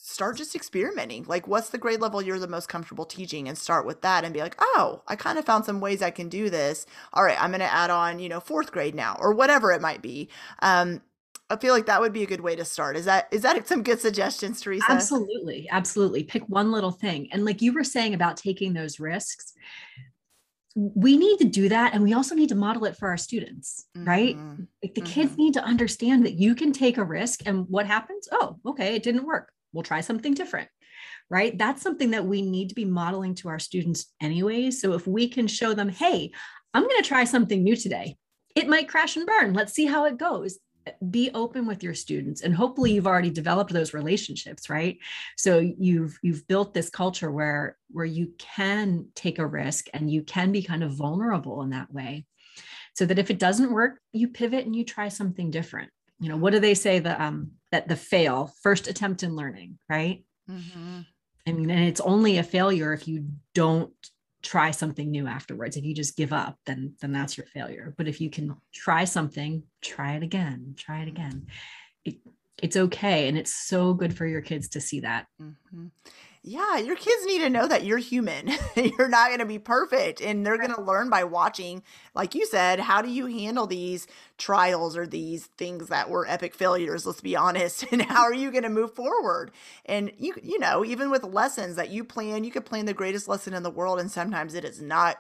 start 0.07 0.37
just 0.37 0.55
experimenting. 0.55 1.25
Like, 1.25 1.49
what's 1.49 1.71
the 1.71 1.79
grade 1.79 2.03
level 2.03 2.21
you're 2.21 2.39
the 2.39 2.47
most 2.47 2.69
comfortable 2.69 3.07
teaching? 3.07 3.49
And 3.49 3.57
start 3.57 3.87
with 3.87 4.03
that 4.03 4.23
and 4.23 4.35
be 4.35 4.41
like, 4.41 4.55
oh, 4.61 5.03
I 5.09 5.17
kind 5.17 5.39
of 5.39 5.47
found 5.47 5.65
some 5.65 5.81
ways 5.81 6.03
I 6.03 6.11
can 6.11 6.29
do 6.29 6.51
this. 6.51 6.85
All 7.15 7.25
right, 7.25 7.43
I'm 7.43 7.51
going 7.51 7.61
to 7.61 7.73
add 7.73 7.89
on, 7.89 8.19
you 8.19 8.29
know, 8.29 8.39
fourth 8.39 8.71
grade 8.71 8.95
now 8.95 9.17
or 9.19 9.33
whatever 9.33 9.73
it 9.73 9.81
might 9.81 10.03
be. 10.03 10.29
Um, 10.61 11.01
I 11.49 11.57
feel 11.57 11.73
like 11.73 11.87
that 11.87 12.03
would 12.03 12.13
be 12.13 12.23
a 12.23 12.27
good 12.27 12.43
way 12.43 12.55
to 12.55 12.67
start. 12.67 12.99
Is 12.99 13.07
that 13.07 13.29
is 13.31 13.43
that 13.43 13.67
some 13.69 13.83
good 13.83 13.99
suggestions, 13.99 14.61
Theresa? 14.61 14.85
Absolutely, 14.91 15.69
absolutely. 15.71 16.25
Pick 16.25 16.43
one 16.49 16.71
little 16.71 16.93
thing, 16.93 17.29
and 17.33 17.47
like 17.47 17.63
you 17.63 17.73
were 17.73 17.85
saying 17.85 18.13
about 18.13 18.37
taking 18.37 18.75
those 18.75 19.01
risks, 19.01 19.55
we 20.75 21.17
need 21.17 21.39
to 21.39 21.45
do 21.45 21.71
that, 21.71 21.95
and 21.95 22.03
we 22.03 22.13
also 22.13 22.35
need 22.35 22.51
to 22.51 22.55
model 22.55 22.85
it 22.85 22.97
for 22.97 23.09
our 23.09 23.17
students, 23.17 23.87
mm-hmm. 23.97 24.07
right? 24.07 24.37
Like 24.83 24.95
the 24.95 25.01
mm-hmm. 25.01 25.13
kids 25.13 25.37
need 25.37 25.55
to 25.55 25.65
understand 25.65 26.27
that 26.27 26.35
you 26.35 26.55
can 26.55 26.73
take 26.73 26.99
a 26.99 27.05
risk, 27.05 27.41
and 27.47 27.67
what 27.69 27.87
happens? 27.87 28.29
Oh, 28.33 28.59
okay, 28.67 28.97
it 28.97 29.03
didn't 29.03 29.27
work 29.27 29.51
we'll 29.75 29.83
try 29.83 30.01
something 30.01 30.35
different 30.35 30.69
right? 31.31 31.57
That's 31.57 31.81
something 31.83 32.11
that 32.11 32.27
we 32.27 32.43
need 32.43 32.69
to 32.69 32.75
be 32.75 32.85
modeling 32.85 33.35
to 33.37 33.49
our 33.49 33.59
students 33.59 34.13
anyway. 34.21 34.71
So 34.71 34.93
if 34.93 35.07
we 35.07 35.27
can 35.27 35.47
show 35.47 35.75
them 35.75 35.89
hey 35.89 36.31
i'm 36.75 36.83
going 36.83 37.03
to 37.03 37.09
try 37.09 37.25
something 37.25 37.63
new 37.63 37.77
today 37.77 38.17
it 38.55 38.69
might 38.69 38.89
crash 38.89 39.17
and 39.17 39.27
burn. 39.27 39.53
Let's 39.53 39.73
see 39.73 39.87
how 39.87 40.05
it 40.05 40.17
goes. 40.17 40.59
Be 41.11 41.31
open 41.35 41.67
with 41.67 41.83
your 41.83 41.95
students 41.95 42.43
and 42.43 42.55
hopefully 42.55 42.93
you've 42.93 43.07
already 43.07 43.31
developed 43.31 43.73
those 43.73 43.95
relationships 43.95 44.69
right? 44.69 44.99
So 45.37 45.59
you've 45.59 46.19
you've 46.23 46.47
built 46.47 46.75
this 46.75 46.91
culture 46.91 47.31
where 47.31 47.79
where 47.91 48.05
you 48.05 48.35
can 48.39 49.07
take 49.15 49.39
a 49.39 49.47
risk 49.47 49.87
and 49.95 50.11
you 50.11 50.23
can 50.23 50.53
be 50.53 50.63
kind 50.63 50.85
of 50.85 50.93
vulnerable 50.93 51.63
in 51.63 51.71
that 51.71 51.93
way 51.93 52.27
so 52.95 53.07
that 53.07 53.19
if 53.19 53.31
it 53.31 53.39
doesn't 53.39 53.73
work 53.73 53.99
you 54.13 54.29
pivot 54.29 54.67
and 54.67 54.77
you 54.77 54.85
try 54.85 55.09
something 55.09 55.51
different 55.51 55.91
you 56.21 56.29
know 56.29 56.37
what 56.37 56.53
do 56.53 56.61
they 56.61 56.75
say 56.75 56.99
the 56.99 57.21
um 57.23 57.53
that 57.73 57.89
the 57.89 57.97
fail 57.97 58.53
first 58.63 58.89
attempt 58.89 59.23
in 59.23 59.37
learning 59.37 59.79
right? 59.89 60.25
Mm-hmm. 60.51 61.01
i 61.47 61.53
mean 61.53 61.71
and 61.71 61.85
it's 61.85 62.01
only 62.01 62.39
a 62.39 62.43
failure 62.43 62.93
if 62.93 63.09
you 63.09 63.27
don't 63.55 63.93
try 64.43 64.71
something 64.71 65.11
new 65.11 65.27
afterwards. 65.27 65.79
If 65.79 65.85
you 65.85 65.95
just 65.95 66.19
give 66.19 66.33
up 66.33 66.59
then 66.67 66.95
then 67.01 67.13
that's 67.13 67.39
your 67.39 67.47
failure. 67.47 67.95
But 67.97 68.09
if 68.09 68.21
you 68.21 68.29
can 68.29 68.55
try 68.73 69.05
something 69.05 69.63
try 69.81 70.17
it 70.17 70.23
again 70.23 70.75
try 70.77 71.01
it 71.01 71.09
again. 71.09 71.47
It, 72.05 72.17
it's 72.63 72.77
okay 72.77 73.27
and 73.29 73.39
it's 73.39 73.53
so 73.53 73.95
good 73.95 74.15
for 74.15 74.27
your 74.27 74.43
kids 74.43 74.69
to 74.71 74.81
see 74.81 75.01
that. 75.01 75.27
Mm-hmm 75.41 75.87
yeah, 76.47 76.77
your 76.77 76.95
kids 76.95 77.25
need 77.25 77.39
to 77.39 77.49
know 77.49 77.67
that 77.67 77.87
you're 77.87 77.97
human. 77.97 78.51
you're 78.77 79.09
not 79.09 79.29
going 79.29 79.39
to 79.39 79.47
be 79.47 79.59
perfect. 79.59 80.21
And 80.21 80.45
they're 80.45 80.59
going 80.59 80.75
to 80.75 80.83
learn 80.83 81.09
by 81.09 81.25
watching, 81.25 81.83
like 82.15 82.35
you 82.35 82.45
said, 82.45 82.81
how 82.81 83.01
do 83.01 83.09
you 83.09 83.25
handle 83.25 83.67
these 83.67 84.07
trials 84.37 84.95
or 84.95 85.07
these 85.07 85.47
things 85.57 85.89
that 85.89 86.11
were 86.11 86.29
epic 86.29 86.55
failures, 86.55 87.07
let's 87.07 87.23
be 87.23 87.35
honest. 87.35 87.87
And 87.95 88.03
how 88.03 88.23
are 88.25 88.35
you 88.35 88.51
going 88.51 88.65
to 88.65 88.69
move 88.69 88.95
forward? 88.95 89.53
And 89.87 90.13
you, 90.19 90.35
you 90.43 90.59
know, 90.59 90.85
even 90.85 91.11
with 91.11 91.23
lessons 91.25 91.77
that 91.77 91.91
you 91.91 92.05
plan, 92.05 92.45
you 92.45 92.51
could 92.51 92.67
plan 92.67 92.85
the 92.85 92.93
greatest 92.93 93.27
lesson 93.27 93.55
in 93.55 93.63
the 93.63 93.71
world, 93.71 93.99
and 94.01 94.11
sometimes 94.11 94.55
it 94.55 94.65
is 94.65 94.83
not 94.83 95.19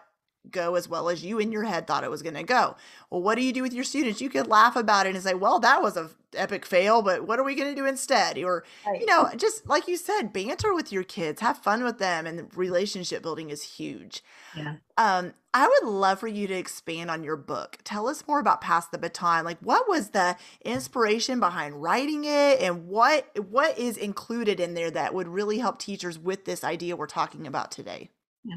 go 0.50 0.74
as 0.74 0.88
well 0.88 1.08
as 1.08 1.24
you 1.24 1.38
in 1.38 1.52
your 1.52 1.64
head 1.64 1.86
thought 1.86 2.04
it 2.04 2.10
was 2.10 2.22
going 2.22 2.34
to 2.34 2.42
go. 2.42 2.76
Well, 3.10 3.22
what 3.22 3.36
do 3.36 3.42
you 3.42 3.52
do 3.52 3.62
with 3.62 3.72
your 3.72 3.84
students? 3.84 4.20
You 4.20 4.28
could 4.28 4.46
laugh 4.46 4.76
about 4.76 5.06
it 5.06 5.14
and 5.14 5.24
say, 5.24 5.34
"Well, 5.34 5.58
that 5.60 5.82
was 5.82 5.96
a 5.96 6.10
epic 6.34 6.66
fail, 6.66 7.02
but 7.02 7.26
what 7.26 7.38
are 7.38 7.44
we 7.44 7.54
going 7.54 7.74
to 7.74 7.80
do 7.80 7.86
instead?" 7.86 8.38
Or, 8.38 8.64
right. 8.86 9.00
you 9.00 9.06
know, 9.06 9.30
just 9.36 9.66
like 9.66 9.88
you 9.88 9.96
said, 9.96 10.32
banter 10.32 10.74
with 10.74 10.92
your 10.92 11.04
kids, 11.04 11.40
have 11.40 11.58
fun 11.58 11.82
with 11.84 11.98
them, 11.98 12.26
and 12.26 12.54
relationship 12.56 13.22
building 13.22 13.50
is 13.50 13.62
huge. 13.62 14.22
Yeah. 14.56 14.76
Um, 14.96 15.34
I 15.52 15.68
would 15.68 15.88
love 15.88 16.18
for 16.18 16.28
you 16.28 16.46
to 16.48 16.54
expand 16.54 17.10
on 17.10 17.22
your 17.22 17.36
book. 17.36 17.78
Tell 17.84 18.08
us 18.08 18.26
more 18.26 18.40
about 18.40 18.60
Pass 18.60 18.88
the 18.88 18.98
Baton. 18.98 19.44
Like, 19.44 19.58
what 19.60 19.88
was 19.88 20.10
the 20.10 20.36
inspiration 20.64 21.40
behind 21.40 21.80
writing 21.80 22.24
it, 22.24 22.60
and 22.60 22.88
what 22.88 23.30
what 23.48 23.78
is 23.78 23.96
included 23.96 24.60
in 24.60 24.74
there 24.74 24.90
that 24.90 25.14
would 25.14 25.28
really 25.28 25.58
help 25.58 25.78
teachers 25.78 26.18
with 26.18 26.44
this 26.44 26.64
idea 26.64 26.96
we're 26.96 27.06
talking 27.06 27.46
about 27.46 27.70
today? 27.70 28.10
Yeah. 28.44 28.56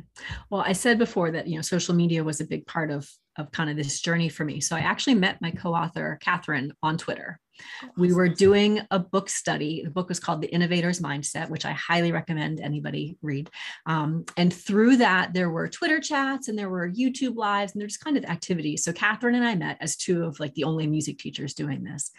Well, 0.50 0.62
I 0.62 0.74
said 0.74 0.98
before 0.98 1.32
that, 1.32 1.48
you 1.48 1.56
know, 1.56 1.62
social 1.62 1.96
media 1.96 2.24
was 2.24 2.42
a 2.42 2.46
big 2.46 2.66
part 2.68 2.92
of, 2.92 3.10
of 3.38 3.52
kind 3.52 3.70
of 3.70 3.76
this 3.76 4.02
journey 4.02 4.30
for 4.30 4.46
me. 4.46 4.60
So 4.60 4.76
I 4.76 4.80
actually 4.80 5.16
met 5.16 5.42
my 5.42 5.52
co-author, 5.52 6.18
Catherine, 6.22 6.74
on 6.82 6.98
Twitter. 6.98 7.40
Oh, 7.84 7.90
we 7.98 8.14
were 8.14 8.30
doing 8.30 8.82
a 8.92 9.00
book 9.00 9.30
study. 9.30 9.82
The 9.84 9.90
book 9.90 10.10
was 10.10 10.20
called 10.20 10.42
The 10.42 10.54
Innovator's 10.54 11.00
Mindset, 11.00 11.50
which 11.50 11.66
I 11.66 11.72
highly 11.72 12.12
recommend 12.12 12.60
anybody 12.60 13.18
read. 13.22 13.50
Um, 13.86 14.26
and 14.36 14.54
through 14.54 14.98
that, 14.98 15.34
there 15.34 15.50
were 15.50 15.68
Twitter 15.68 16.00
chats 16.00 16.48
and 16.48 16.58
there 16.58 16.70
were 16.70 16.90
YouTube 16.90 17.36
lives 17.36 17.74
and 17.74 17.82
there's 17.82 17.98
kind 17.98 18.18
of 18.18 18.26
activities. 18.26 18.84
So 18.84 18.94
Catherine 18.94 19.36
and 19.36 19.46
I 19.46 19.56
met 19.56 19.78
as 19.82 19.96
two 19.96 20.24
of 20.24 20.40
like 20.40 20.54
the 20.54 20.66
only 20.66 20.88
music 20.88 21.18
teachers 21.18 21.54
doing 21.54 21.84
this. 21.84 22.12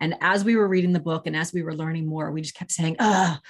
And 0.00 0.16
as 0.20 0.44
we 0.44 0.56
were 0.56 0.68
reading 0.68 0.92
the 0.92 1.00
book 1.00 1.26
and 1.26 1.36
as 1.36 1.52
we 1.52 1.62
were 1.62 1.74
learning 1.74 2.06
more, 2.06 2.30
we 2.30 2.42
just 2.42 2.56
kept 2.56 2.72
saying, 2.72 2.96
"Ah, 2.98 3.40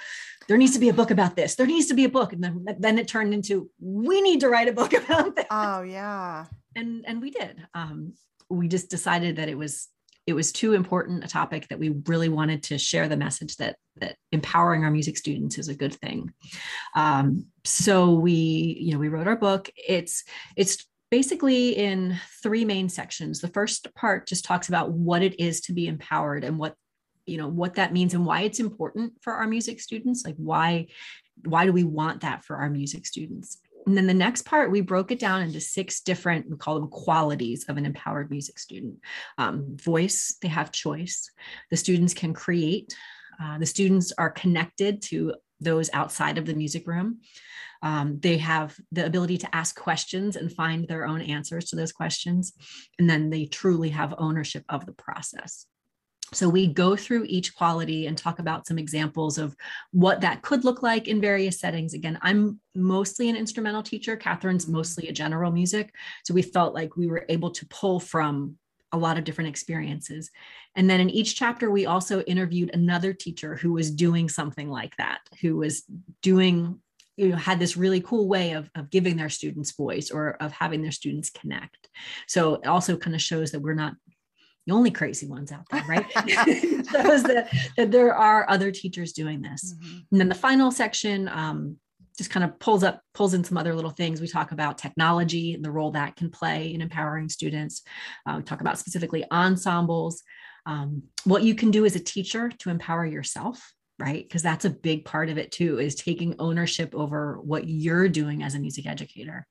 there 0.47 0.57
needs 0.57 0.73
to 0.73 0.79
be 0.79 0.89
a 0.89 0.93
book 0.93 1.09
about 1.09 1.35
this. 1.35 1.55
There 1.55 1.65
needs 1.65 1.87
to 1.87 1.95
be 1.95 2.03
a 2.03 2.09
book." 2.09 2.31
And 2.31 2.43
then, 2.43 2.65
then 2.77 2.99
it 2.99 3.07
turned 3.07 3.33
into, 3.33 3.71
"We 3.79 4.21
need 4.21 4.41
to 4.41 4.49
write 4.49 4.67
a 4.67 4.73
book 4.73 4.93
about 5.03 5.35
this." 5.35 5.45
Oh 5.49 5.81
yeah. 5.81 6.45
And 6.75 7.05
and 7.07 7.21
we 7.21 7.31
did. 7.31 7.65
Um, 7.73 8.13
we 8.49 8.67
just 8.67 8.89
decided 8.89 9.37
that 9.37 9.49
it 9.49 9.57
was 9.57 9.87
it 10.25 10.33
was 10.33 10.51
too 10.51 10.73
important 10.73 11.23
a 11.23 11.27
topic 11.27 11.67
that 11.67 11.79
we 11.79 11.89
really 12.07 12.29
wanted 12.29 12.63
to 12.63 12.77
share 12.77 13.09
the 13.09 13.17
message 13.17 13.57
that 13.57 13.75
that 13.97 14.15
empowering 14.31 14.83
our 14.83 14.91
music 14.91 15.17
students 15.17 15.57
is 15.57 15.67
a 15.67 15.75
good 15.75 15.93
thing. 15.93 16.33
Um, 16.95 17.47
so 17.63 18.13
we, 18.13 18.77
you 18.79 18.93
know, 18.93 18.99
we 18.99 19.09
wrote 19.09 19.27
our 19.27 19.35
book. 19.35 19.69
It's 19.75 20.23
it's 20.55 20.85
basically 21.11 21.71
in 21.71 22.17
three 22.41 22.65
main 22.65 22.89
sections. 22.89 23.39
The 23.39 23.49
first 23.49 23.93
part 23.95 24.27
just 24.27 24.45
talks 24.45 24.69
about 24.69 24.91
what 24.91 25.21
it 25.21 25.39
is 25.39 25.61
to 25.61 25.73
be 25.73 25.87
empowered 25.87 26.43
and 26.43 26.57
what 26.57 26.75
you 27.25 27.37
know 27.37 27.47
what 27.47 27.75
that 27.75 27.93
means 27.93 28.13
and 28.13 28.25
why 28.25 28.41
it's 28.41 28.59
important 28.59 29.13
for 29.21 29.33
our 29.33 29.47
music 29.47 29.79
students 29.79 30.25
like 30.25 30.35
why 30.35 30.85
why 31.45 31.65
do 31.65 31.71
we 31.71 31.83
want 31.83 32.21
that 32.21 32.43
for 32.43 32.57
our 32.57 32.69
music 32.69 33.05
students 33.05 33.59
and 33.85 33.97
then 33.97 34.07
the 34.07 34.13
next 34.13 34.45
part 34.45 34.71
we 34.71 34.81
broke 34.81 35.11
it 35.11 35.19
down 35.19 35.41
into 35.41 35.59
six 35.59 36.01
different 36.01 36.49
we 36.49 36.57
call 36.57 36.79
them 36.79 36.89
qualities 36.89 37.65
of 37.69 37.77
an 37.77 37.85
empowered 37.85 38.29
music 38.29 38.59
student 38.59 38.99
um, 39.37 39.77
voice 39.77 40.37
they 40.41 40.47
have 40.47 40.71
choice 40.71 41.29
the 41.71 41.77
students 41.77 42.13
can 42.13 42.33
create 42.33 42.95
uh, 43.41 43.57
the 43.57 43.65
students 43.65 44.11
are 44.17 44.29
connected 44.29 45.01
to 45.01 45.33
those 45.59 45.89
outside 45.93 46.37
of 46.37 46.45
the 46.45 46.53
music 46.53 46.87
room 46.87 47.19
um, 47.83 48.19
they 48.21 48.37
have 48.37 48.75
the 48.93 49.05
ability 49.05 49.37
to 49.39 49.55
ask 49.55 49.75
questions 49.75 50.37
and 50.37 50.51
find 50.51 50.87
their 50.87 51.05
own 51.05 51.21
answers 51.21 51.65
to 51.65 51.75
those 51.75 51.91
questions. 51.91 52.53
And 52.97 53.09
then 53.09 53.29
they 53.29 53.45
truly 53.45 53.89
have 53.89 54.15
ownership 54.17 54.63
of 54.69 54.85
the 54.85 54.93
process. 54.93 55.67
So 56.33 56.49
we 56.49 56.67
go 56.67 56.95
through 56.95 57.25
each 57.27 57.55
quality 57.55 58.07
and 58.07 58.17
talk 58.17 58.39
about 58.39 58.67
some 58.67 58.77
examples 58.77 59.37
of 59.37 59.55
what 59.91 60.21
that 60.21 60.41
could 60.41 60.63
look 60.63 60.83
like 60.83 61.07
in 61.07 61.21
various 61.21 61.59
settings. 61.59 61.93
Again, 61.93 62.19
I'm 62.21 62.59
mostly 62.75 63.29
an 63.29 63.35
instrumental 63.35 63.83
teacher. 63.83 64.17
Catherine's 64.17 64.67
mostly 64.67 65.07
a 65.07 65.13
general 65.13 65.51
music. 65.51 65.93
So 66.23 66.33
we 66.33 66.41
felt 66.41 66.73
like 66.73 66.97
we 66.97 67.07
were 67.07 67.25
able 67.29 67.51
to 67.51 67.65
pull 67.67 67.99
from 67.99 68.57
a 68.91 68.97
lot 68.97 69.17
of 69.17 69.23
different 69.23 69.49
experiences. 69.49 70.29
And 70.75 70.89
then 70.89 70.99
in 70.99 71.09
each 71.09 71.35
chapter, 71.35 71.71
we 71.71 71.85
also 71.85 72.21
interviewed 72.21 72.71
another 72.73 73.13
teacher 73.13 73.55
who 73.55 73.73
was 73.73 73.89
doing 73.89 74.29
something 74.29 74.69
like 74.69 74.95
that, 74.97 75.19
who 75.41 75.57
was 75.57 75.83
doing 76.21 76.79
you 77.15 77.29
know 77.29 77.35
had 77.35 77.59
this 77.59 77.77
really 77.77 78.01
cool 78.01 78.27
way 78.27 78.53
of, 78.53 78.69
of 78.75 78.89
giving 78.89 79.15
their 79.15 79.29
students 79.29 79.71
voice 79.71 80.09
or 80.09 80.31
of 80.41 80.51
having 80.51 80.81
their 80.81 80.91
students 80.91 81.29
connect 81.29 81.89
so 82.27 82.55
it 82.55 82.65
also 82.65 82.97
kind 82.97 83.15
of 83.15 83.21
shows 83.21 83.51
that 83.51 83.59
we're 83.59 83.75
not 83.75 83.93
the 84.65 84.73
only 84.73 84.91
crazy 84.91 85.27
ones 85.27 85.51
out 85.51 85.65
there 85.71 85.83
right? 85.87 86.05
Shows 86.27 87.23
that, 87.23 87.49
that 87.77 87.91
there 87.91 88.15
are 88.15 88.49
other 88.49 88.71
teachers 88.71 89.13
doing 89.13 89.41
this. 89.41 89.73
Mm-hmm. 89.73 89.97
and 90.11 90.21
then 90.21 90.29
the 90.29 90.35
final 90.35 90.71
section 90.71 91.27
um, 91.29 91.77
just 92.17 92.29
kind 92.29 92.43
of 92.43 92.59
pulls 92.59 92.83
up 92.83 93.01
pulls 93.13 93.33
in 93.33 93.43
some 93.43 93.57
other 93.57 93.75
little 93.75 93.91
things. 93.91 94.21
We 94.21 94.27
talk 94.27 94.51
about 94.51 94.77
technology 94.77 95.53
and 95.53 95.65
the 95.65 95.71
role 95.71 95.91
that 95.91 96.15
can 96.15 96.29
play 96.29 96.73
in 96.73 96.81
empowering 96.81 97.29
students. 97.29 97.81
Uh, 98.27 98.35
we 98.37 98.43
talk 98.43 98.61
about 98.61 98.77
specifically 98.77 99.25
ensembles. 99.31 100.21
Um, 100.65 101.03
what 101.25 101.43
you 101.43 101.55
can 101.55 101.71
do 101.71 101.85
as 101.85 101.95
a 101.95 101.99
teacher 101.99 102.49
to 102.59 102.69
empower 102.69 103.05
yourself 103.05 103.73
right? 103.99 104.27
Because 104.27 104.41
that's 104.41 104.65
a 104.65 104.71
big 104.71 105.05
part 105.05 105.29
of 105.29 105.37
it 105.37 105.51
too 105.51 105.79
is 105.79 105.93
taking 105.93 106.35
ownership 106.39 106.95
over 106.95 107.39
what 107.41 107.67
you're 107.69 108.09
doing 108.09 108.41
as 108.41 108.55
a 108.55 108.59
music 108.59 108.87
educator. 108.87 109.45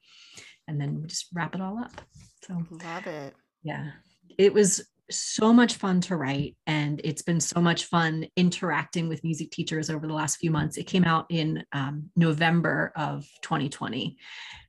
And 0.67 0.81
then 0.81 1.01
we 1.01 1.07
just 1.07 1.27
wrap 1.33 1.55
it 1.55 1.61
all 1.61 1.79
up. 1.79 2.01
So 2.45 2.61
love 2.85 3.07
it. 3.07 3.35
yeah 3.63 3.93
it 4.39 4.53
was 4.53 4.83
so 5.13 5.53
much 5.53 5.75
fun 5.75 6.01
to 6.03 6.17
write 6.17 6.57
and 6.67 7.01
it's 7.05 7.23
been 7.23 7.41
so 7.41 7.61
much 7.61 7.85
fun 7.85 8.27
interacting 8.37 9.09
with 9.09 9.25
music 9.25 9.51
teachers 9.51 9.91
over 9.91 10.07
the 10.07 10.15
last 10.15 10.37
few 10.37 10.51
months. 10.51 10.77
It 10.77 10.87
came 10.87 11.05
out 11.05 11.27
in 11.31 11.65
um, 11.73 12.11
november 12.17 12.93
of 12.97 13.27
2020 13.43 14.17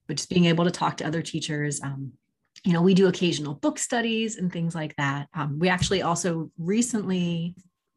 but 0.08 0.18
just 0.18 0.30
being 0.30 0.46
able 0.46 0.66
to 0.66 0.72
talk 0.72 0.98
to 0.98 1.08
other 1.08 1.22
teachers 1.22 1.82
um, 1.82 2.12
you 2.64 2.74
know 2.74 2.82
we 2.82 2.94
do 2.94 3.08
occasional 3.08 3.56
book 3.56 3.78
studies 3.78 4.38
and 4.38 4.52
things 4.52 4.76
like 4.76 4.96
that. 4.98 5.28
Um, 5.34 5.60
we 5.60 5.70
actually 5.70 6.02
also 6.02 6.52
recently 6.58 7.56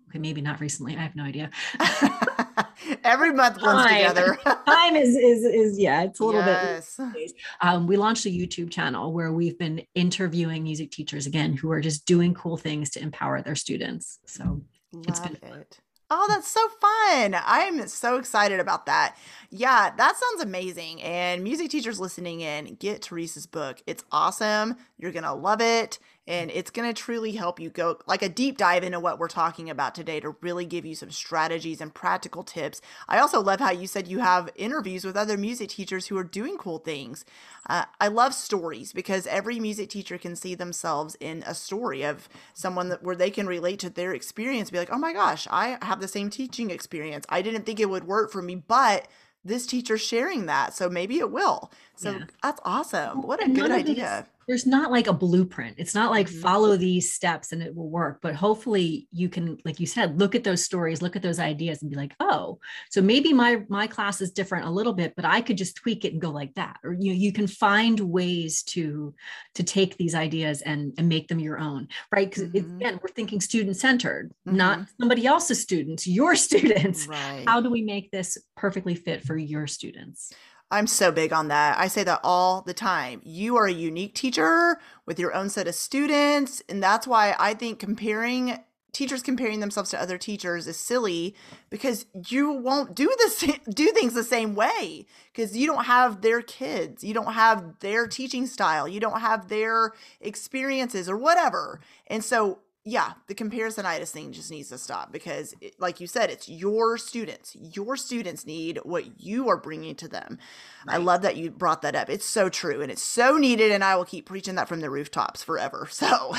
okay 0.09 0.19
maybe 0.19 0.41
not 0.41 0.61
recently 0.61 0.97
i 0.97 1.01
have 1.01 1.17
no 1.17 1.25
idea 1.25 1.51
Every 3.05 3.33
month 3.33 3.59
time. 3.61 3.95
together. 3.95 4.39
time 4.67 4.97
is 4.97 5.17
is 5.17 5.45
is 5.45 5.79
yeah, 5.79 6.03
it's 6.05 6.21
a 6.21 6.25
little 6.25 6.41
yes. 6.41 6.97
bit. 6.97 7.33
Um, 7.61 7.87
we 7.87 7.97
launched 7.97 8.27
a 8.27 8.31
YouTube 8.31 8.71
channel 8.71 9.13
where 9.13 9.33
we've 9.33 9.59
been 9.59 9.83
interviewing 9.95 10.63
music 10.63 10.91
teachers 10.91 11.27
again 11.27 11.53
who 11.55 11.71
are 11.71 11.81
just 11.81 12.07
doing 12.07 12.35
cool 12.35 12.57
things 12.57 12.91
to 12.91 13.03
empower 13.03 13.43
their 13.43 13.55
students. 13.55 14.19
So 14.27 14.63
Love 14.93 15.05
it's 15.09 15.21
been 15.21 15.37
fun. 15.37 15.61
it. 15.61 15.79
Oh, 16.09 16.27
that's 16.29 16.47
so 16.47 16.61
fun. 16.81 17.37
I'm 17.45 17.89
so 17.89 18.17
excited 18.17 18.61
about 18.61 18.87
that. 18.87 19.17
Yeah, 19.51 19.91
that 19.97 20.17
sounds 20.17 20.41
amazing. 20.41 21.03
And 21.03 21.43
music 21.43 21.69
teachers 21.69 21.99
listening 21.99 22.43
in, 22.43 22.77
get 22.77 23.03
Theresa's 23.03 23.47
book. 23.47 23.83
It's 23.89 24.05
awesome. 24.13 24.77
You're 24.99 25.11
going 25.11 25.25
to 25.25 25.35
love 25.35 25.61
it 25.61 25.99
and 26.27 26.51
it's 26.51 26.71
going 26.71 26.89
to 26.89 26.95
truly 26.95 27.33
help 27.33 27.61
you 27.61 27.71
go 27.71 27.99
like 28.07 28.23
a 28.23 28.29
deep 28.29 28.59
dive 28.59 28.83
into 28.83 28.99
what 28.99 29.19
we're 29.19 29.29
talking 29.29 29.71
about 29.71 29.95
today 29.95 30.21
to 30.21 30.37
really 30.41 30.65
give 30.65 30.85
you 30.85 30.95
some 30.95 31.11
strategies 31.11 31.81
and 31.81 31.95
practical 31.95 32.43
tips. 32.43 32.81
I 33.09 33.19
also 33.19 33.41
love 33.41 33.61
how 33.61 33.71
you 33.71 33.87
said 33.87 34.09
you 34.09 34.19
have 34.19 34.51
interviews 34.57 35.05
with 35.05 35.17
other 35.17 35.37
music 35.37 35.71
teachers 35.71 36.09
who 36.09 36.19
are 36.19 36.25
doing 36.25 36.57
cool 36.57 36.79
things. 36.79 37.25
Uh, 37.69 37.85
I 38.01 38.09
love 38.09 38.35
stories 38.35 38.93
because 38.93 39.27
every 39.27 39.61
music 39.61 39.91
teacher 39.91 40.19
can 40.19 40.35
see 40.37 40.55
themselves 40.55 41.17
in 41.21 41.45
a 41.47 41.55
story 41.55 42.03
of 42.03 42.29
someone 42.55 42.89
that 42.89 43.03
where 43.03 43.17
they 43.17 43.31
can 43.31 43.47
relate 43.47 43.79
to 43.81 43.91
their 43.91 44.15
experience, 44.15 44.71
be 44.71 44.79
like, 44.79 44.93
"Oh 44.93 44.99
my 44.99 45.13
gosh, 45.13 45.47
I 45.51 45.79
have 45.83 46.01
the 46.01 46.09
same 46.09 46.31
teaching 46.31 46.71
experience. 46.71 47.27
I 47.29 47.43
didn't 47.43 47.63
think 47.63 47.81
it 47.81 47.91
would 47.91 48.05
work 48.05 48.33
for 48.33 48.43
me, 48.43 48.57
but 48.57 49.09
this 49.45 49.67
teacher 49.67 49.97
sharing 49.97 50.47
that, 50.47 50.75
so 50.75 50.89
maybe 50.89 51.19
it 51.19 51.31
will." 51.31 51.73
So 51.97 52.13
yeah. 52.13 52.25
that's 52.43 52.61
awesome. 52.65 53.23
What 53.23 53.45
a 53.45 53.51
good 53.51 53.71
idea 53.71 54.27
there's 54.47 54.67
not 54.67 54.93
like 54.93 55.09
a 55.09 55.13
blueprint. 55.13 55.75
It's 55.79 55.95
not 55.95 56.11
like 56.11 56.29
mm-hmm. 56.29 56.41
follow 56.41 56.77
these 56.77 57.13
steps 57.13 57.53
and 57.53 57.63
it 57.63 57.75
will 57.75 57.91
work, 57.91 58.21
but 58.23 58.35
hopefully 58.35 59.09
you 59.11 59.29
can 59.29 59.59
like 59.65 59.81
you 59.81 59.87
said 59.87 60.19
look 60.19 60.35
at 60.35 60.45
those 60.45 60.65
stories, 60.65 61.03
look 61.03 61.17
at 61.17 61.23
those 61.23 61.41
ideas 61.41 61.83
and 61.83 61.91
be 61.91 61.97
like, 61.97 62.15
"Oh, 62.21 62.59
so 62.91 63.03
maybe 63.03 63.33
my 63.33 63.63
my 63.69 63.87
class 63.87 64.21
is 64.21 64.31
different 64.31 64.67
a 64.67 64.71
little 64.71 64.93
bit, 64.93 65.15
but 65.17 65.25
I 65.25 65.41
could 65.41 65.59
just 65.59 65.77
tweak 65.77 66.05
it 66.05 66.13
and 66.13 66.23
go 66.23 66.31
like 66.31 66.55
that." 66.55 66.79
Or 66.85 66.93
you 66.93 67.13
you 67.13 67.33
can 67.33 67.47
find 67.47 67.99
ways 67.99 68.63
to 68.65 69.15
to 69.55 69.65
take 69.65 69.97
these 69.97 70.15
ideas 70.15 70.63
and 70.63 70.93
and 70.97 71.09
make 71.09 71.27
them 71.27 71.41
your 71.41 71.59
own, 71.59 71.89
right? 72.13 72.31
Cuz 72.31 72.45
mm-hmm. 72.45 72.77
again, 72.77 73.01
we're 73.03 73.15
thinking 73.15 73.41
student 73.41 73.77
centered, 73.77 74.33
mm-hmm. 74.47 74.57
not 74.57 74.89
somebody 75.01 75.27
else's 75.27 75.61
students, 75.61 76.07
your 76.07 76.37
students. 76.49 77.09
Right. 77.09 77.45
How 77.47 77.61
do 77.61 77.71
we 77.71 77.83
make 77.83 78.11
this 78.13 78.39
perfectly 78.57 78.95
fit 78.95 79.25
for 79.25 79.37
your 79.37 79.67
students? 79.67 80.33
I'm 80.71 80.87
so 80.89 81.13
big 81.13 81.33
on 81.33 81.49
that. 81.49 81.79
I 81.79 81.87
say 81.87 82.03
that 82.05 82.21
all 82.25 82.63
the 82.63 82.75
time. 82.75 83.21
You 83.25 83.57
are 83.57 83.67
a 83.67 83.73
unique 83.73 84.15
teacher 84.15 84.81
with 85.07 85.19
your 85.19 85.33
own 85.33 85.49
set 85.49 85.69
of 85.69 85.75
students. 85.77 86.63
And 86.69 86.83
that's 86.83 87.07
why 87.07 87.37
I 87.39 87.55
think 87.55 87.79
comparing 87.79 88.59
teachers 88.97 89.23
comparing 89.23 89.61
themselves 89.61 89.91
to 89.91 90.01
other 90.01 90.17
teachers 90.17 90.67
is 90.67 90.79
silly 90.79 91.35
because 91.69 92.07
you 92.29 92.51
won't 92.51 92.95
do 92.95 93.15
this 93.19 93.45
do 93.69 93.89
things 93.89 94.15
the 94.15 94.25
same 94.25 94.55
way 94.55 95.05
because 95.31 95.55
you 95.55 95.67
don't 95.67 95.85
have 95.85 96.23
their 96.23 96.41
kids 96.41 97.05
you 97.05 97.13
don't 97.13 97.35
have 97.35 97.79
their 97.81 98.07
teaching 98.07 98.47
style 98.47 98.89
you 98.89 98.99
don't 98.99 99.21
have 99.21 99.49
their 99.49 99.93
experiences 100.23 101.11
or 101.11 101.17
whatever 101.19 101.79
and 102.07 102.25
so 102.25 102.59
yeah, 102.89 103.15
the 103.27 103.35
comparisonitis 103.35 104.13
thing 104.13 104.31
just 104.31 104.49
needs 104.49 104.69
to 104.69 104.79
stop 104.79 105.11
because, 105.11 105.57
it, 105.61 105.75
like 105.81 106.01
you 106.01 106.07
said, 106.07 106.31
it's 106.31 106.49
your 106.49 106.97
students. 106.97 107.57
Your 107.57 107.97
students 107.97 108.47
need 108.47 108.79
what 108.85 109.21
you 109.21 109.49
are 109.49 109.57
bringing 109.57 109.97
to 109.97 110.07
them. 110.07 110.39
Right. 110.87 110.95
I 110.95 110.97
love 110.99 111.23
that 111.23 111.37
you 111.37 111.51
brought 111.51 111.83
that 111.83 111.97
up. 111.97 112.09
It's 112.09 112.25
so 112.25 112.49
true 112.49 112.83
and 112.83 112.93
it's 112.93 113.03
so 113.03 113.39
needed, 113.39 113.73
and 113.73 113.83
I 113.83 113.97
will 113.97 114.05
keep 114.05 114.25
preaching 114.25 114.55
that 114.55 114.69
from 114.69 114.81
the 114.81 114.89
rooftops 114.89 115.43
forever. 115.43 115.89
So, 115.97 116.37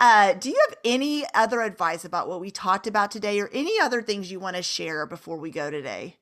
uh, 0.00 0.32
do 0.32 0.48
you 0.48 0.58
have 0.66 0.78
any 0.82 1.24
other 1.34 1.60
advice 1.60 2.04
about 2.06 2.26
what 2.26 2.40
we 2.40 2.50
talked 2.50 2.86
about 2.86 3.10
today, 3.10 3.38
or 3.38 3.48
any 3.52 3.78
other 3.78 4.02
things 4.02 4.32
you 4.32 4.40
want 4.40 4.56
to 4.56 4.62
share 4.62 5.06
before 5.06 5.36
we 5.36 5.50
go 5.50 5.70
today? 5.70 6.16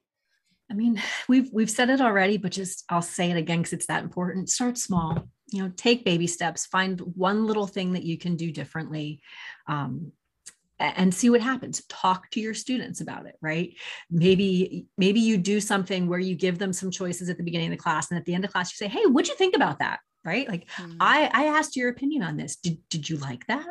I 0.71 0.75
mean, 0.75 1.01
we've 1.29 1.49
we've 1.53 1.71
said 1.71 1.89
it 1.89 2.01
already, 2.01 2.39
but 2.39 2.51
just 2.51 2.85
I'll 2.91 3.01
say 3.01 3.31
it 3.31 3.37
again 3.37 3.61
because 3.61 3.73
it's 3.73 3.87
that 3.87 4.03
important. 4.03 4.51
Start 4.51 4.77
small 4.77 5.29
you 5.49 5.63
know 5.63 5.71
take 5.77 6.05
baby 6.05 6.27
steps 6.27 6.67
find 6.67 7.01
one 7.01 7.47
little 7.47 7.67
thing 7.67 7.93
that 7.93 8.05
you 8.05 8.19
can 8.19 8.37
do 8.37 8.51
differently 8.51 9.21
um, 9.69 10.13
and 10.79 11.15
see 11.15 11.31
what 11.31 11.41
happens. 11.41 11.83
Talk 11.89 12.31
to 12.33 12.41
your 12.41 12.55
students 12.55 13.01
about 13.01 13.27
it 13.27 13.37
right? 13.41 13.75
Maybe 14.11 14.87
maybe 14.99 15.21
you 15.21 15.39
do 15.39 15.61
something 15.61 16.07
where 16.07 16.19
you 16.19 16.35
give 16.35 16.59
them 16.59 16.73
some 16.73 16.91
choices 16.91 17.29
at 17.29 17.39
the 17.39 17.45
beginning 17.45 17.69
of 17.69 17.79
the 17.79 17.83
class 17.83 18.11
and 18.11 18.19
at 18.19 18.25
the 18.25 18.35
end 18.35 18.45
of 18.45 18.53
class 18.53 18.73
you 18.73 18.77
say 18.77 18.91
hey 18.91 19.07
what'd 19.07 19.29
you 19.29 19.37
think 19.37 19.57
about 19.57 19.79
that? 19.79 20.01
Right? 20.25 20.49
Like 20.49 20.69
mm-hmm. 20.71 20.97
i 21.01 21.31
i 21.33 21.47
asked 21.47 21.77
your 21.77 21.89
opinion 21.89 22.23
on 22.23 22.37
this. 22.37 22.57
Did, 22.57 22.79
did 22.89 23.09
you 23.09 23.17
like 23.17 23.47
that? 23.47 23.69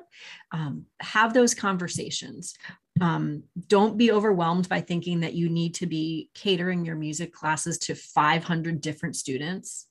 Um, 0.51 0.85
have 1.01 1.33
those 1.33 1.53
conversations. 1.53 2.55
Um, 3.01 3.43
don't 3.67 3.97
be 3.97 4.11
overwhelmed 4.13 4.69
by 4.69 4.79
thinking 4.79 5.19
that 5.19 5.33
you 5.33 5.49
need 5.49 5.75
to 5.75 5.85
be 5.85 6.29
catering 6.33 6.85
your 6.85 6.95
music 6.95 7.33
classes 7.33 7.77
to 7.79 7.93
500 7.93 8.79
different 8.79 9.17
students 9.17 9.88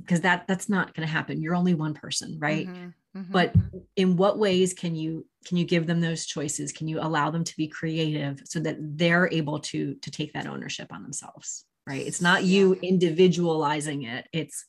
because 0.00 0.20
that 0.22 0.46
that's 0.46 0.68
not 0.68 0.94
going 0.94 1.06
to 1.06 1.12
happen. 1.12 1.42
You're 1.42 1.54
only 1.54 1.74
one 1.74 1.94
person 1.94 2.38
right? 2.40 2.66
Mm-hmm, 2.66 3.18
mm-hmm. 3.18 3.32
but 3.32 3.54
in 3.96 4.16
what 4.16 4.38
ways 4.38 4.74
can 4.74 4.94
you 4.94 5.26
can 5.46 5.56
you 5.56 5.64
give 5.64 5.86
them 5.86 6.00
those 6.00 6.26
choices? 6.26 6.72
Can 6.72 6.88
you 6.88 7.00
allow 7.00 7.30
them 7.30 7.44
to 7.44 7.56
be 7.56 7.68
creative 7.68 8.42
so 8.44 8.60
that 8.60 8.76
they're 8.80 9.28
able 9.32 9.60
to 9.60 9.94
to 9.94 10.10
take 10.10 10.32
that 10.34 10.46
ownership 10.46 10.92
on 10.92 11.02
themselves 11.02 11.64
right? 11.86 12.06
It's 12.06 12.20
not 12.20 12.44
you 12.44 12.74
individualizing 12.74 14.04
it. 14.04 14.28
It's 14.32 14.64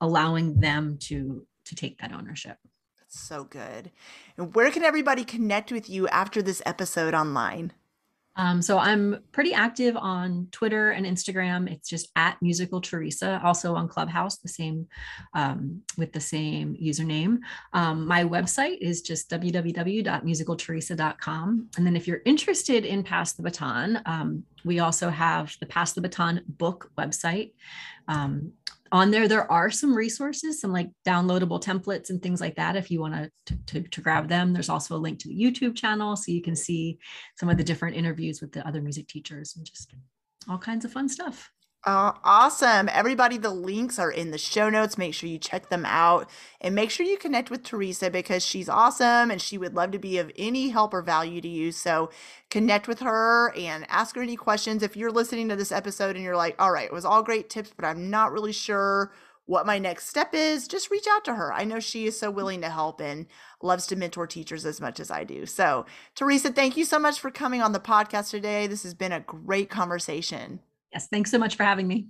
allowing 0.00 0.60
them 0.60 0.98
to 1.02 1.46
to 1.66 1.74
take 1.74 1.98
that 1.98 2.12
ownership. 2.12 2.58
That's 2.98 3.18
so 3.18 3.44
good. 3.44 3.90
And 4.36 4.54
where 4.54 4.70
can 4.70 4.82
everybody 4.82 5.24
connect 5.24 5.72
with 5.72 5.88
you 5.88 6.08
after 6.08 6.42
this 6.42 6.60
episode 6.66 7.14
online 7.14 7.72
um, 8.36 8.62
so 8.62 8.78
I'm 8.78 9.22
pretty 9.32 9.52
active 9.54 9.96
on 9.96 10.48
Twitter 10.50 10.90
and 10.90 11.06
Instagram. 11.06 11.70
It's 11.70 11.88
just 11.88 12.08
at 12.16 12.36
musical 12.42 12.80
Theresa. 12.80 13.40
Also 13.44 13.74
on 13.74 13.88
Clubhouse, 13.88 14.38
the 14.38 14.48
same 14.48 14.88
um, 15.34 15.82
with 15.96 16.12
the 16.12 16.20
same 16.20 16.76
username. 16.76 17.38
Um, 17.72 18.04
my 18.06 18.24
website 18.24 18.78
is 18.80 19.02
just 19.02 19.30
www.musicaltheresa.com. 19.30 21.68
And 21.76 21.86
then 21.86 21.94
if 21.96 22.08
you're 22.08 22.22
interested 22.24 22.84
in 22.84 23.04
Pass 23.04 23.34
the 23.34 23.42
Baton, 23.42 24.00
um, 24.06 24.44
we 24.64 24.80
also 24.80 25.10
have 25.10 25.54
the 25.60 25.66
Pass 25.66 25.92
the 25.92 26.00
Baton 26.00 26.42
book 26.46 26.90
website. 26.98 27.52
Um, 28.08 28.52
on 28.92 29.10
there 29.10 29.26
there 29.26 29.50
are 29.50 29.70
some 29.70 29.92
resources 29.92 30.60
some 30.60 30.72
like 30.72 30.88
downloadable 31.06 31.60
templates 31.60 32.10
and 32.10 32.22
things 32.22 32.40
like 32.40 32.54
that 32.54 32.76
if 32.76 32.90
you 32.90 33.00
want 33.00 33.30
to, 33.46 33.58
to, 33.66 33.82
to 33.88 34.00
grab 34.00 34.28
them 34.28 34.52
there's 34.52 34.68
also 34.68 34.94
a 34.94 34.96
link 34.96 35.18
to 35.18 35.28
the 35.28 35.34
youtube 35.34 35.74
channel 35.74 36.14
so 36.14 36.30
you 36.30 36.42
can 36.42 36.54
see 36.54 36.98
some 37.36 37.48
of 37.48 37.56
the 37.56 37.64
different 37.64 37.96
interviews 37.96 38.40
with 38.40 38.52
the 38.52 38.66
other 38.66 38.80
music 38.80 39.08
teachers 39.08 39.54
and 39.56 39.66
just 39.66 39.94
all 40.48 40.58
kinds 40.58 40.84
of 40.84 40.92
fun 40.92 41.08
stuff 41.08 41.50
uh, 41.86 42.12
awesome. 42.24 42.88
Everybody, 42.90 43.36
the 43.36 43.50
links 43.50 43.98
are 43.98 44.10
in 44.10 44.30
the 44.30 44.38
show 44.38 44.70
notes. 44.70 44.96
Make 44.96 45.12
sure 45.12 45.28
you 45.28 45.38
check 45.38 45.68
them 45.68 45.84
out 45.84 46.30
and 46.60 46.74
make 46.74 46.90
sure 46.90 47.04
you 47.04 47.18
connect 47.18 47.50
with 47.50 47.62
Theresa 47.62 48.10
because 48.10 48.44
she's 48.44 48.70
awesome 48.70 49.30
and 49.30 49.40
she 49.40 49.58
would 49.58 49.74
love 49.74 49.90
to 49.90 49.98
be 49.98 50.16
of 50.16 50.32
any 50.36 50.70
help 50.70 50.94
or 50.94 51.02
value 51.02 51.42
to 51.42 51.48
you. 51.48 51.72
So 51.72 52.10
connect 52.50 52.88
with 52.88 53.00
her 53.00 53.52
and 53.54 53.84
ask 53.90 54.16
her 54.16 54.22
any 54.22 54.36
questions. 54.36 54.82
If 54.82 54.96
you're 54.96 55.12
listening 55.12 55.50
to 55.50 55.56
this 55.56 55.72
episode 55.72 56.16
and 56.16 56.24
you're 56.24 56.36
like, 56.36 56.56
all 56.58 56.72
right, 56.72 56.86
it 56.86 56.92
was 56.92 57.04
all 57.04 57.22
great 57.22 57.50
tips, 57.50 57.72
but 57.76 57.84
I'm 57.84 58.08
not 58.08 58.32
really 58.32 58.52
sure 58.52 59.12
what 59.46 59.66
my 59.66 59.78
next 59.78 60.08
step 60.08 60.30
is, 60.32 60.66
just 60.66 60.90
reach 60.90 61.06
out 61.10 61.24
to 61.26 61.34
her. 61.34 61.52
I 61.52 61.64
know 61.64 61.78
she 61.78 62.06
is 62.06 62.18
so 62.18 62.30
willing 62.30 62.62
to 62.62 62.70
help 62.70 62.98
and 62.98 63.26
loves 63.60 63.86
to 63.88 63.96
mentor 63.96 64.26
teachers 64.26 64.64
as 64.64 64.80
much 64.80 64.98
as 64.98 65.10
I 65.10 65.24
do. 65.24 65.44
So, 65.44 65.84
Theresa, 66.14 66.50
thank 66.50 66.78
you 66.78 66.86
so 66.86 66.98
much 66.98 67.20
for 67.20 67.30
coming 67.30 67.60
on 67.60 67.72
the 67.72 67.78
podcast 67.78 68.30
today. 68.30 68.66
This 68.66 68.84
has 68.84 68.94
been 68.94 69.12
a 69.12 69.20
great 69.20 69.68
conversation. 69.68 70.60
Yes, 70.94 71.08
thanks 71.08 71.30
so 71.30 71.38
much 71.38 71.56
for 71.56 71.64
having 71.64 71.88
me. 71.88 72.06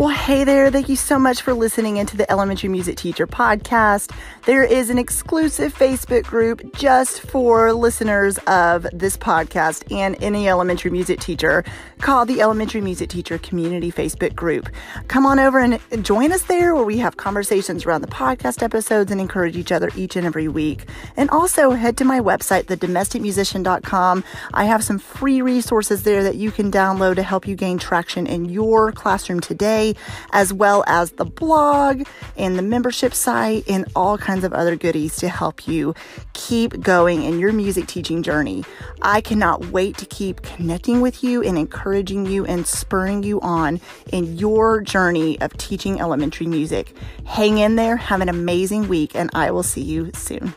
Well, 0.00 0.08
hey 0.08 0.44
there. 0.44 0.70
Thank 0.70 0.88
you 0.88 0.96
so 0.96 1.18
much 1.18 1.42
for 1.42 1.52
listening 1.52 1.98
into 1.98 2.16
the 2.16 2.30
Elementary 2.32 2.70
Music 2.70 2.96
Teacher 2.96 3.26
podcast. 3.26 4.16
There 4.46 4.64
is 4.64 4.88
an 4.88 4.96
exclusive 4.96 5.74
Facebook 5.74 6.24
group 6.24 6.74
just 6.74 7.20
for 7.20 7.74
listeners 7.74 8.38
of 8.46 8.86
this 8.94 9.18
podcast 9.18 9.94
and 9.94 10.16
any 10.22 10.48
elementary 10.48 10.90
music 10.90 11.20
teacher 11.20 11.64
called 11.98 12.28
the 12.28 12.40
Elementary 12.40 12.80
Music 12.80 13.10
Teacher 13.10 13.36
Community 13.36 13.92
Facebook 13.92 14.34
group. 14.34 14.70
Come 15.08 15.26
on 15.26 15.38
over 15.38 15.58
and 15.58 15.78
join 16.02 16.32
us 16.32 16.44
there 16.44 16.74
where 16.74 16.84
we 16.84 16.96
have 16.96 17.18
conversations 17.18 17.84
around 17.84 18.00
the 18.00 18.08
podcast 18.08 18.62
episodes 18.62 19.12
and 19.12 19.20
encourage 19.20 19.54
each 19.54 19.70
other 19.70 19.90
each 19.96 20.16
and 20.16 20.26
every 20.26 20.48
week. 20.48 20.88
And 21.18 21.28
also 21.28 21.72
head 21.72 21.98
to 21.98 22.06
my 22.06 22.20
website, 22.20 22.64
thedomesticmusician.com. 22.64 24.24
I 24.54 24.64
have 24.64 24.82
some 24.82 24.98
free 24.98 25.42
resources 25.42 26.04
there 26.04 26.22
that 26.22 26.36
you 26.36 26.50
can 26.50 26.72
download 26.72 27.16
to 27.16 27.22
help 27.22 27.46
you 27.46 27.54
gain 27.54 27.76
traction 27.76 28.26
in 28.26 28.46
your 28.46 28.92
classroom 28.92 29.40
today 29.40 29.89
as 30.32 30.52
well 30.52 30.84
as 30.86 31.12
the 31.12 31.24
blog 31.24 32.02
and 32.36 32.58
the 32.58 32.62
membership 32.62 33.14
site 33.14 33.68
and 33.68 33.86
all 33.94 34.18
kinds 34.18 34.44
of 34.44 34.52
other 34.52 34.76
goodies 34.76 35.16
to 35.16 35.28
help 35.28 35.66
you 35.66 35.94
keep 36.32 36.80
going 36.80 37.22
in 37.22 37.38
your 37.38 37.52
music 37.52 37.86
teaching 37.86 38.22
journey. 38.22 38.64
I 39.02 39.20
cannot 39.20 39.66
wait 39.66 39.96
to 39.98 40.06
keep 40.06 40.42
connecting 40.42 41.00
with 41.00 41.22
you 41.22 41.42
and 41.42 41.58
encouraging 41.58 42.26
you 42.26 42.44
and 42.44 42.66
spurring 42.66 43.22
you 43.22 43.40
on 43.40 43.80
in 44.12 44.36
your 44.36 44.80
journey 44.80 45.40
of 45.40 45.56
teaching 45.56 46.00
elementary 46.00 46.46
music. 46.46 46.94
Hang 47.24 47.58
in 47.58 47.76
there, 47.76 47.96
have 47.96 48.20
an 48.20 48.28
amazing 48.28 48.88
week, 48.88 49.14
and 49.14 49.30
I 49.34 49.50
will 49.50 49.62
see 49.62 49.82
you 49.82 50.10
soon. 50.14 50.54